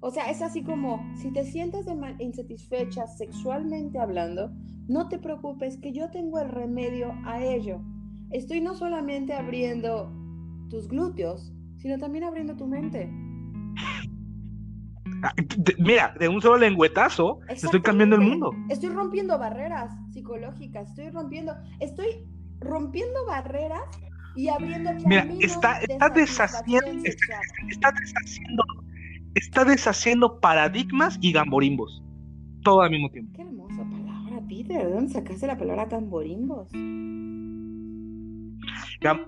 [0.00, 1.86] O sea, es así como, si te sientes
[2.18, 4.52] insatisfecha sexualmente hablando,
[4.86, 7.80] no te preocupes que yo tengo el remedio a ello.
[8.30, 10.12] Estoy no solamente abriendo
[10.70, 13.10] tus glúteos, sino también abriendo tu mente.
[15.22, 15.34] Ah,
[15.78, 18.52] mira, de un solo lengüetazo estoy cambiando el mundo.
[18.68, 22.24] Estoy rompiendo barreras psicológicas, estoy rompiendo, estoy
[22.60, 23.82] rompiendo barreras
[24.36, 28.64] y abriendo Mira, está, está deshaciendo, está, deshaciendo,
[29.34, 32.02] está deshaciendo paradigmas y gamborimbos.
[32.62, 33.32] Todo al mismo tiempo.
[33.34, 34.86] Qué hermosa palabra, Peter.
[34.86, 36.68] ¿De dónde sacaste la palabra gamborimbos?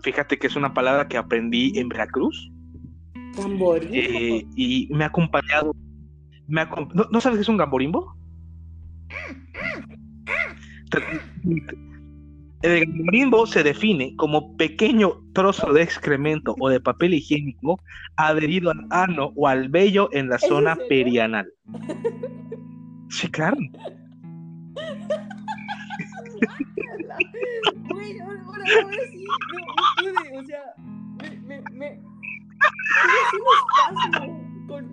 [0.02, 2.52] Fíjate que es una palabra que aprendí en Veracruz.
[3.36, 3.94] Gamborimbo.
[3.94, 5.74] Eh, y me ha acompañado.
[6.48, 6.66] Me
[7.10, 8.14] ¿No, sabes qué es un gamborimbo?
[12.62, 17.80] El gamborimbo se define como pequeño trozo de excremento o de papel higiénico
[18.16, 21.46] adherido al ano o al vello en la zona perianal.
[23.12, 23.56] Sí, claro.
[30.38, 30.62] o sea,
[31.44, 32.00] me, me,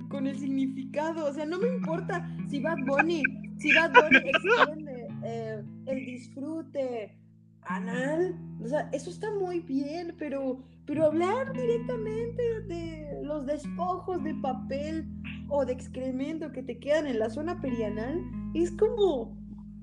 [0.09, 3.23] con, el significado, o sea, no me importa si Bad Bunny,
[3.57, 7.15] si Bad Bunny extiende eh, el disfrute
[7.63, 14.33] anal, o sea, eso está muy bien, pero, pero hablar directamente de los despojos de
[14.35, 15.07] papel
[15.49, 18.21] o de excremento que te quedan en la zona perianal
[18.53, 19.37] es como,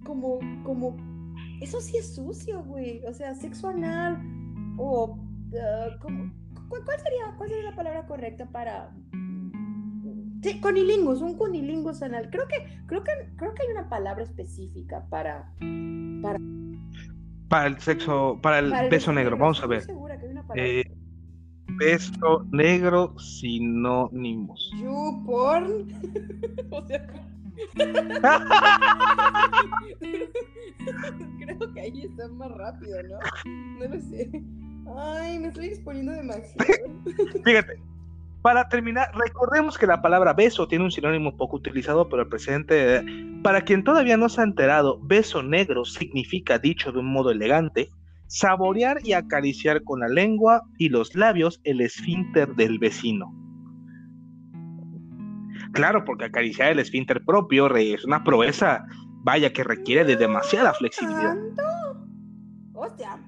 [0.05, 0.97] como, como,
[1.61, 4.21] eso sí es sucio, güey, o sea, sexo anal
[4.77, 5.17] o
[5.53, 6.33] uh, como
[6.69, 8.93] ¿Cuál, sería, ¿Cuál sería la palabra correcta para
[10.45, 12.29] Sí, conilingus, un conilingus anal.
[12.31, 12.57] Creo que,
[12.87, 15.51] creo que, creo que hay una palabra específica para,
[16.21, 16.39] para,
[17.49, 19.39] para el sexo, para el, beso negro.
[19.39, 19.85] Vamos a ver.
[20.55, 20.85] Eh,
[21.79, 24.71] beso negro sinónimos.
[24.83, 25.89] YouPorn.
[26.71, 27.07] o sea,
[31.39, 33.19] creo que ahí está más rápido, ¿no?
[33.79, 34.31] No lo sé.
[34.97, 36.75] Ay, me estoy exponiendo demasiado.
[37.45, 37.81] Fíjate,
[38.43, 43.03] para terminar, recordemos que la palabra beso tiene un sinónimo poco utilizado, pero el presente,
[43.43, 47.89] para quien todavía no se ha enterado, beso negro significa, dicho de un modo elegante,
[48.27, 53.33] saborear y acariciar con la lengua y los labios el esfínter del vecino.
[55.73, 58.85] Claro, porque acariciar el esfínter propio es una proeza,
[59.23, 61.35] vaya, que requiere de demasiada flexibilidad.
[62.87, 63.19] Hostia,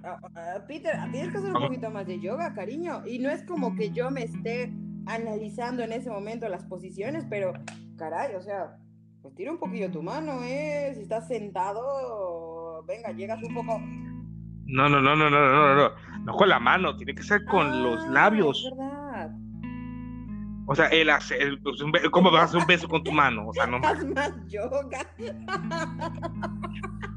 [0.67, 3.03] Peter, tienes que hacer un poquito más de yoga, cariño.
[3.07, 4.73] Y no es como que yo me esté
[5.07, 7.53] analizando en ese momento las posiciones, pero
[7.97, 8.77] caray, o sea,
[9.23, 10.93] pues tira un poquillo tu mano, ¿eh?
[10.95, 13.79] Si estás sentado, venga, llegas un poco.
[14.67, 15.91] No, no, no, no, no, no, no,
[16.25, 18.65] no, con la mano, tiene que ser con los ah, labios.
[18.65, 19.31] Es verdad.
[20.69, 21.81] O sea, él hace, pues,
[22.11, 23.49] ¿cómo vas a hacer un beso con tu mano?
[23.49, 23.77] O sea, no.
[23.85, 25.07] Haz más yoga.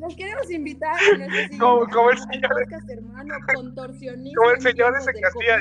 [0.00, 0.94] Los queremos invitar
[1.58, 4.38] como, como, el señor, podcast, hermano, contorsionista.
[4.38, 5.58] Como el señor ese que hacía.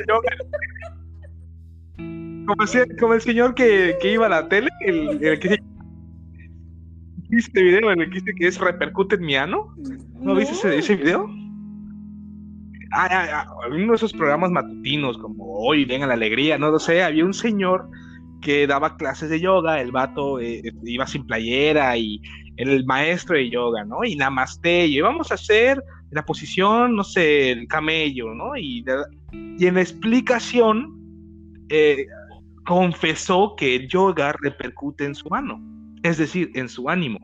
[2.45, 5.57] Como el, como el señor que, que, iba a la tele, el, el que
[7.31, 9.73] este video en el que dice que es repercute en mi ano.
[10.13, 10.35] ¿No, ¿No?
[10.35, 11.29] viste ese, ese video?
[12.91, 16.79] Ah, ah, ah, uno de esos programas matutinos como Hoy Venga la Alegría, no lo
[16.79, 17.89] sé, había un señor
[18.41, 22.21] que daba clases de yoga, el vato eh, iba sin playera y
[22.57, 24.03] el maestro de yoga, ¿no?
[24.03, 28.55] Y namaste, y vamos a hacer la posición, no sé, el camello, ¿no?
[28.55, 28.85] Y,
[29.57, 30.95] y en la explicación
[31.69, 32.05] eh,
[32.65, 35.59] confesó que el yoga repercute en su mano,
[36.03, 37.19] es decir, en su ánimo.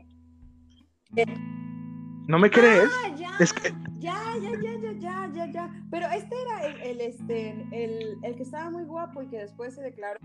[2.28, 2.90] ¿No me crees?
[3.04, 3.72] Ah, ya, es que...
[3.98, 5.84] ya, ya, ya, ya, ya, ya, ya.
[5.90, 9.74] Pero este era el, el este, el, el, que estaba muy guapo y que después
[9.74, 10.18] se declaró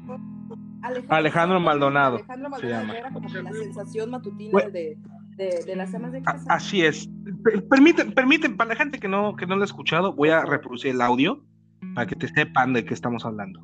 [1.09, 2.17] Alejandro, Maldonado.
[2.17, 4.97] Alejandro Maldonado era como la sensación matutina de,
[5.35, 6.45] de, de, las amas de casa.
[6.49, 7.09] Así es.
[7.69, 10.91] Permiten, permiten, para la gente que no, que no lo ha escuchado, voy a reproducir
[10.91, 11.43] el audio
[11.95, 13.61] para que te sepan de qué estamos hablando.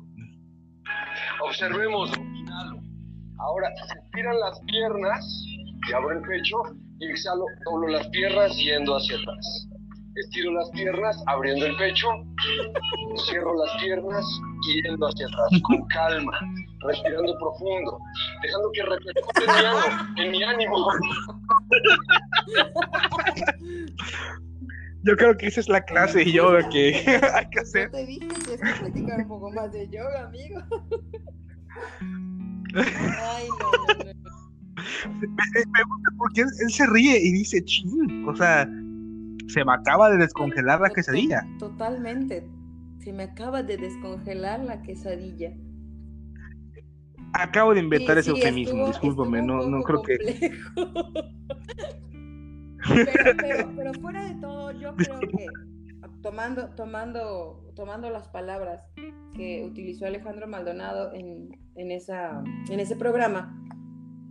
[1.42, 2.12] Observemos.
[3.38, 3.68] Ahora,
[4.14, 5.44] tiran las piernas
[5.88, 6.56] y abro el pecho
[6.98, 9.68] y exhalo, doblo las piernas yendo hacia atrás.
[10.14, 12.08] Estiro las piernas, abriendo el pecho,
[13.26, 14.24] cierro las piernas
[14.66, 16.32] yendo hacia atrás, con calma,
[16.80, 17.98] respirando profundo,
[18.42, 19.44] dejando que repercute
[20.16, 20.88] en mi, ánimo.
[25.02, 26.94] Yo creo que esa es la clase de yoga que
[27.34, 27.90] hay que hacer.
[27.90, 30.62] Yo te dije que es que platicar un poco más de yoga, amigo.
[32.74, 34.34] Ay, no, no, no.
[35.20, 38.68] Me, gusta porque él, se ríe y dice, ching, o sea,
[39.48, 41.46] se me acaba de descongelar la quesadilla.
[41.58, 42.46] Totalmente,
[43.04, 45.52] se me acaba de descongelar la quesadilla.
[47.34, 50.16] Acabo de inventar ese eufemismo, discúlpame, no, no creo que...
[52.86, 55.46] Pero, pero, fuera de todo, yo creo que
[56.20, 58.82] tomando, tomando, tomando las palabras
[59.34, 63.58] que utilizó Alejandro Maldonado en, en, esa, en ese programa,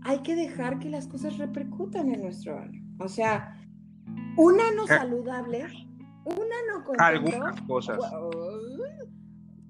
[0.03, 2.79] hay que dejar que las cosas repercutan en nuestro año.
[2.99, 3.59] O sea,
[4.37, 4.87] una no eh.
[4.87, 5.65] saludable,
[6.25, 7.99] una no contento, Algunas cosas.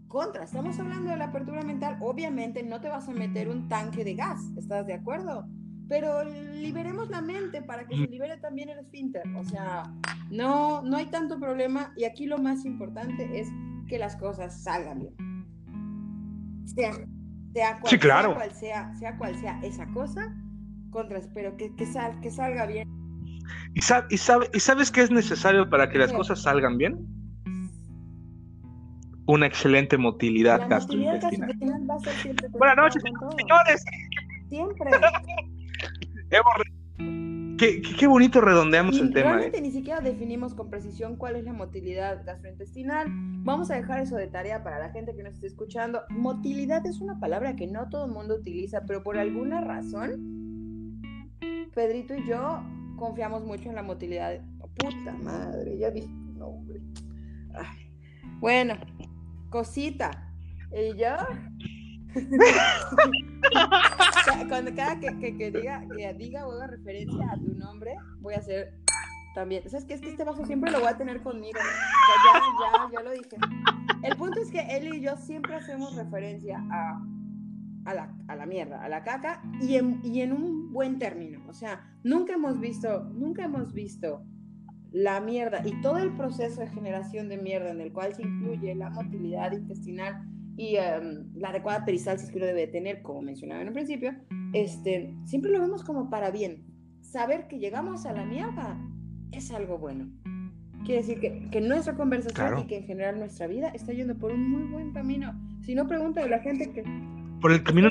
[0.07, 4.03] Contra, estamos hablando de la apertura mental, obviamente no te vas a meter un tanque
[4.03, 5.47] de gas, ¿estás de acuerdo?
[5.89, 9.23] Pero liberemos la mente para que se libere también el esfínter.
[9.35, 9.83] O sea,
[10.29, 13.47] no, no hay tanto problema y aquí lo más importante es
[13.87, 15.15] que las cosas salgan bien.
[16.65, 16.91] Sea
[17.53, 20.35] sea cual, sea, sea, cual sea, esa cosa,
[20.89, 22.89] contra, pero que, que, sal, que salga bien.
[23.73, 26.97] ¿Y, y, ¿Y sabes qué es necesario para que las cosas salgan bien?
[29.25, 31.55] Una excelente motilidad gastrointestinal.
[32.51, 33.85] Buenas noches, señores.
[34.49, 34.91] Siempre.
[37.57, 39.31] Qué, bonito redondeamos el tema.
[39.31, 39.61] Realmente ¿eh?
[39.61, 43.07] ni siquiera definimos con precisión cuál es la motilidad gastrointestinal.
[43.09, 46.01] Vamos a dejar eso de tarea para la gente que nos esté escuchando.
[46.09, 50.99] Motilidad es una palabra que no todo el mundo utiliza, pero por alguna razón,
[51.73, 52.63] Pedrito y yo
[52.97, 54.39] confiamos mucho en la motilidad.
[54.75, 56.07] puta madre, ya vi.
[56.35, 56.81] nombre.
[58.39, 58.75] Bueno,
[59.49, 60.31] cosita.
[60.71, 61.15] Y yo
[64.49, 68.37] cuando cada que, que, diga, que diga o haga referencia a tu nombre, voy a
[68.37, 68.73] hacer
[69.33, 69.67] también.
[69.69, 69.95] ¿Sabes qué?
[69.95, 71.59] Es que este vaso siempre lo voy a tener conmigo.
[71.59, 73.35] ya, ya, ya lo dije.
[74.03, 77.01] El punto es que él y yo siempre hacemos referencia a,
[77.85, 81.41] a, la, a la mierda, a la caca, y en, y en un buen término.
[81.47, 84.23] O sea, nunca hemos visto, nunca hemos visto
[84.93, 88.75] la mierda y todo el proceso de generación de mierda en el cual se incluye
[88.75, 90.23] la motilidad intestinal
[90.55, 94.13] y em, la adecuada peristalsis que uno debe tener, como mencionaba en un principio,
[94.53, 96.63] este, siempre lo vemos como para bien.
[97.01, 98.79] Saber que llegamos a la mierda
[99.31, 100.11] es algo bueno.
[100.85, 104.31] Quiere decir que, que nuestra conversación y que en general nuestra vida está yendo por
[104.31, 105.33] un muy buen camino.
[105.61, 106.83] Si no, pregunta a la gente que...
[107.43, 107.89] Por el camino...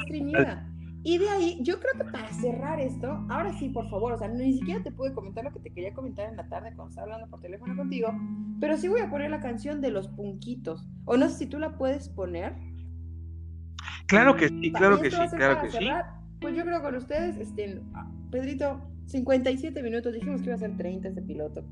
[1.04, 4.28] Y de ahí, yo creo que para cerrar esto, ahora sí, por favor, o sea,
[4.28, 7.06] ni siquiera te pude comentar lo que te quería comentar en la tarde cuando estaba
[7.06, 8.14] hablando por teléfono contigo,
[8.60, 10.88] pero sí voy a poner la canción de los punquitos.
[11.04, 12.54] O no sé si tú la puedes poner.
[14.06, 15.88] Claro que sí, claro que sí, claro que sí.
[16.40, 17.82] Pues yo creo con ustedes, este,
[18.30, 21.64] Pedrito, 57 minutos, dijimos que iba a ser 30 este piloto.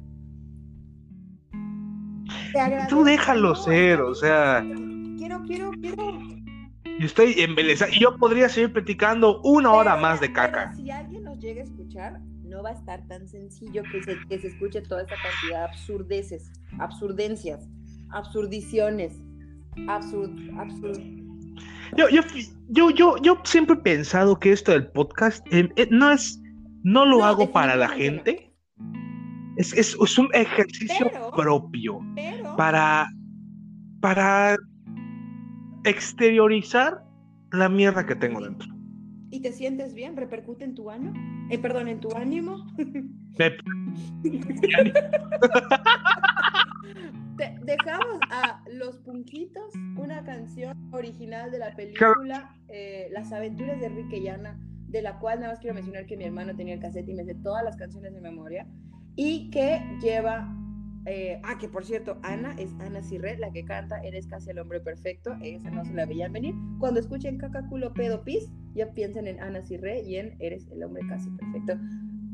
[2.90, 4.60] Tú déjalo ser, o sea.
[5.16, 6.40] Quiero, quiero, quiero
[7.00, 7.90] y estoy embelesada.
[7.94, 10.74] Y yo podría seguir platicando una hora más de caca.
[10.74, 14.38] si alguien nos llega a escuchar, no va a estar tan sencillo que se, que
[14.38, 17.66] se escuche toda esta cantidad de absurdeces, absurdencias,
[18.10, 19.14] absurdiciones,
[19.88, 21.00] absurd, absurd.
[21.96, 22.20] Yo, yo,
[22.68, 26.38] yo, yo, yo siempre he pensado que esto del podcast eh, eh, no es,
[26.82, 28.52] no lo hago para la gente.
[29.56, 32.00] Es, es, es, un ejercicio propio
[32.58, 33.08] para,
[34.02, 34.58] para
[35.84, 37.04] exteriorizar
[37.52, 38.68] la mierda que tengo dentro.
[39.30, 40.16] ¿Y te sientes bien?
[40.16, 41.14] ¿Repercute en tu ánimo?
[41.50, 42.66] Eh, perdón, en tu ánimo.
[47.62, 54.18] dejamos a Los Punquitos, una canción original de la película eh, Las aventuras de Enrique
[54.18, 54.58] y Ana,
[54.88, 57.24] de la cual nada más quiero mencionar que mi hermano tenía el cassette y me
[57.24, 58.66] sé todas las canciones de memoria,
[59.16, 60.52] y que lleva
[61.06, 64.58] eh, ah, que por cierto, Ana es Ana Cirre, la que canta Eres casi el
[64.58, 65.34] hombre perfecto.
[65.42, 66.54] Esa no se la veían venir.
[66.78, 70.82] Cuando escuchen caca, culo, pedo, pis, ya piensen en Ana Cirre y en Eres el
[70.82, 71.78] hombre casi perfecto.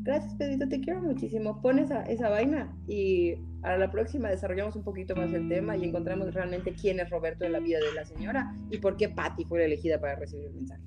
[0.03, 1.61] Gracias, Pedrito, te quiero muchísimo.
[1.61, 5.83] Pon esa, esa vaina y a la próxima desarrollamos un poquito más el tema y
[5.83, 9.43] encontramos realmente quién es Roberto en la vida de la señora y por qué Patty
[9.45, 10.81] fue la elegida para recibir el mensaje.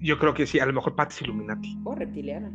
[0.00, 1.78] Yo creo que sí, a lo mejor Patty es Illuminati.
[1.84, 2.52] O reptiliana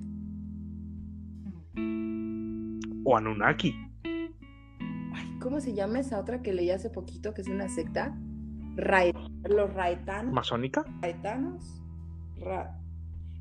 [3.04, 3.76] o Anunnaki.
[4.04, 8.16] Ay, ¿cómo se llama esa otra que leí hace poquito que es una secta?
[8.76, 10.34] los raetanos.
[10.34, 10.84] ¿Masónica?
[11.02, 11.82] Raetanos.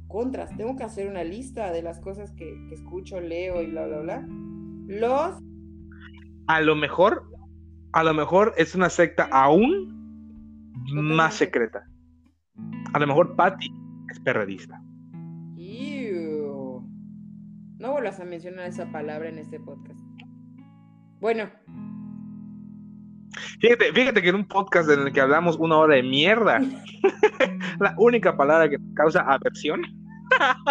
[0.08, 4.00] Contras, tengo que hacer una lista de las cosas que, escucho, leo y bla, bla,
[4.00, 4.26] bla.
[4.86, 5.40] Los.
[6.48, 7.24] A lo mejor,
[7.92, 9.90] a lo mejor es una secta aún
[10.92, 11.86] más secreta.
[12.92, 13.72] A lo mejor Patty
[14.10, 14.82] es perredista.
[17.82, 19.98] No vuelvas a mencionar esa palabra en este podcast.
[21.18, 21.50] Bueno.
[23.60, 26.60] Fíjate, fíjate que en un podcast en el que hablamos una hora de mierda,
[27.80, 29.82] la única palabra que causa aversión.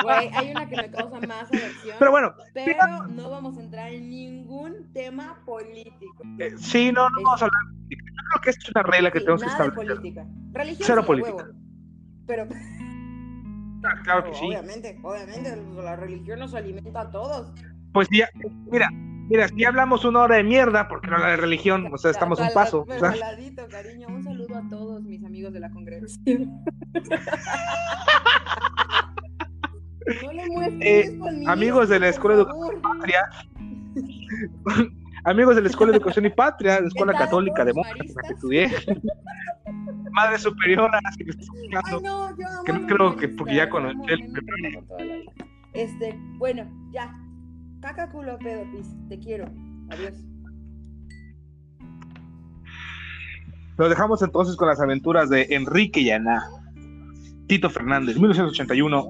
[0.04, 1.98] Güey, hay una que me causa más aversión.
[2.00, 2.34] Pero bueno.
[2.54, 6.24] Pero no vamos a entrar en ningún tema político.
[6.40, 7.62] Eh, sí, no, no vamos a hablar.
[7.90, 9.86] Yo creo que es una regla que tenemos que establecer.
[9.86, 10.26] política.
[10.54, 11.46] Religión Cero política.
[12.26, 12.48] Pero.
[13.84, 14.46] Ah, claro que sí.
[14.46, 17.52] Obviamente, obviamente, la religión nos alimenta a todos.
[17.94, 18.30] Pues ya,
[18.72, 22.12] mira, mira, si hablamos una hora de mierda, porque no la de religión, o sea,
[22.12, 22.86] estamos un paso.
[22.86, 26.64] Cariño, un saludo a todos mis amigos de la congregación.
[30.24, 30.44] no le
[30.82, 33.30] eh, amigos de la Escuela de Educación y Patria.
[35.24, 38.34] amigos de la Escuela de Educación y Patria, la Escuela Católica de Montes, la que
[38.34, 38.72] estudié.
[40.12, 44.34] Madre superiora, Ay, no, yo que no creo que porque ya conocí el
[45.74, 47.16] Este, bueno, ya.
[47.82, 48.88] Caca culo pedo, pis.
[49.10, 49.46] Te quiero.
[49.90, 50.14] Adiós.
[53.78, 56.44] Lo dejamos entonces con las aventuras de Enrique y Ana.
[57.48, 59.08] Tito Fernández, 1981.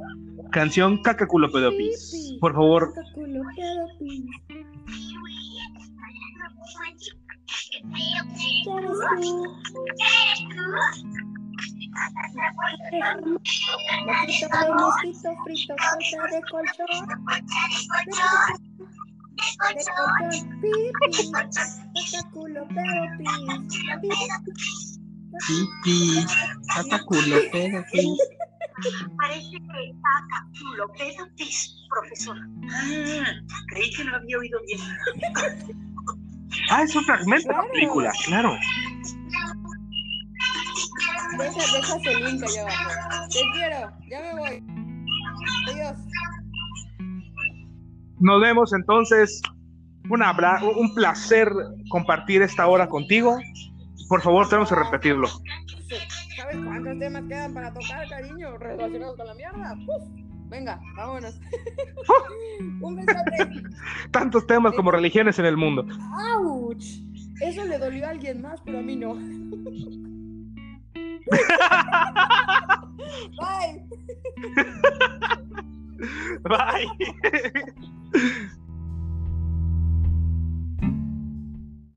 [0.51, 2.37] Canción Caca culo pedo, pis.
[2.39, 2.93] Por favor.
[2.93, 4.25] Caca culo pedo, pis.
[14.81, 16.93] Mosquito frito, cosa de colchón.
[19.75, 21.31] De colchón, pipi.
[22.11, 23.01] Cacaculo, pero
[24.01, 24.99] pis.
[25.47, 26.25] Pipi.
[26.75, 28.19] Cacaculo, pero pis.
[29.17, 31.55] Parece que cacaculo, pero pis,
[31.89, 32.37] profesor.
[32.71, 33.25] Ah,
[33.67, 34.81] creí que no había oído bien.
[36.69, 38.57] Ah, es un fragmento de la película, claro.
[41.37, 43.27] Deja, deja ese link allá abajo.
[43.29, 44.63] Te quiero, ya me voy.
[45.69, 45.97] Adiós.
[48.19, 49.41] Nos vemos entonces.
[50.09, 51.49] Un, un placer
[51.89, 53.39] compartir esta hora contigo.
[54.09, 55.27] Por favor, tenemos que repetirlo.
[56.35, 58.57] ¿Sabes cuántos temas quedan para tocar, cariño?
[58.57, 59.75] Relacionados con la mierda.
[60.51, 61.39] Venga, vámonos.
[62.81, 63.63] Un besote.
[64.11, 65.87] Tantos temas como religiones en el mundo.
[66.35, 66.75] ¡Auch!
[67.39, 69.13] Eso le dolió a alguien más, pero a mí no.
[73.39, 73.87] Bye.
[76.43, 76.87] Bye.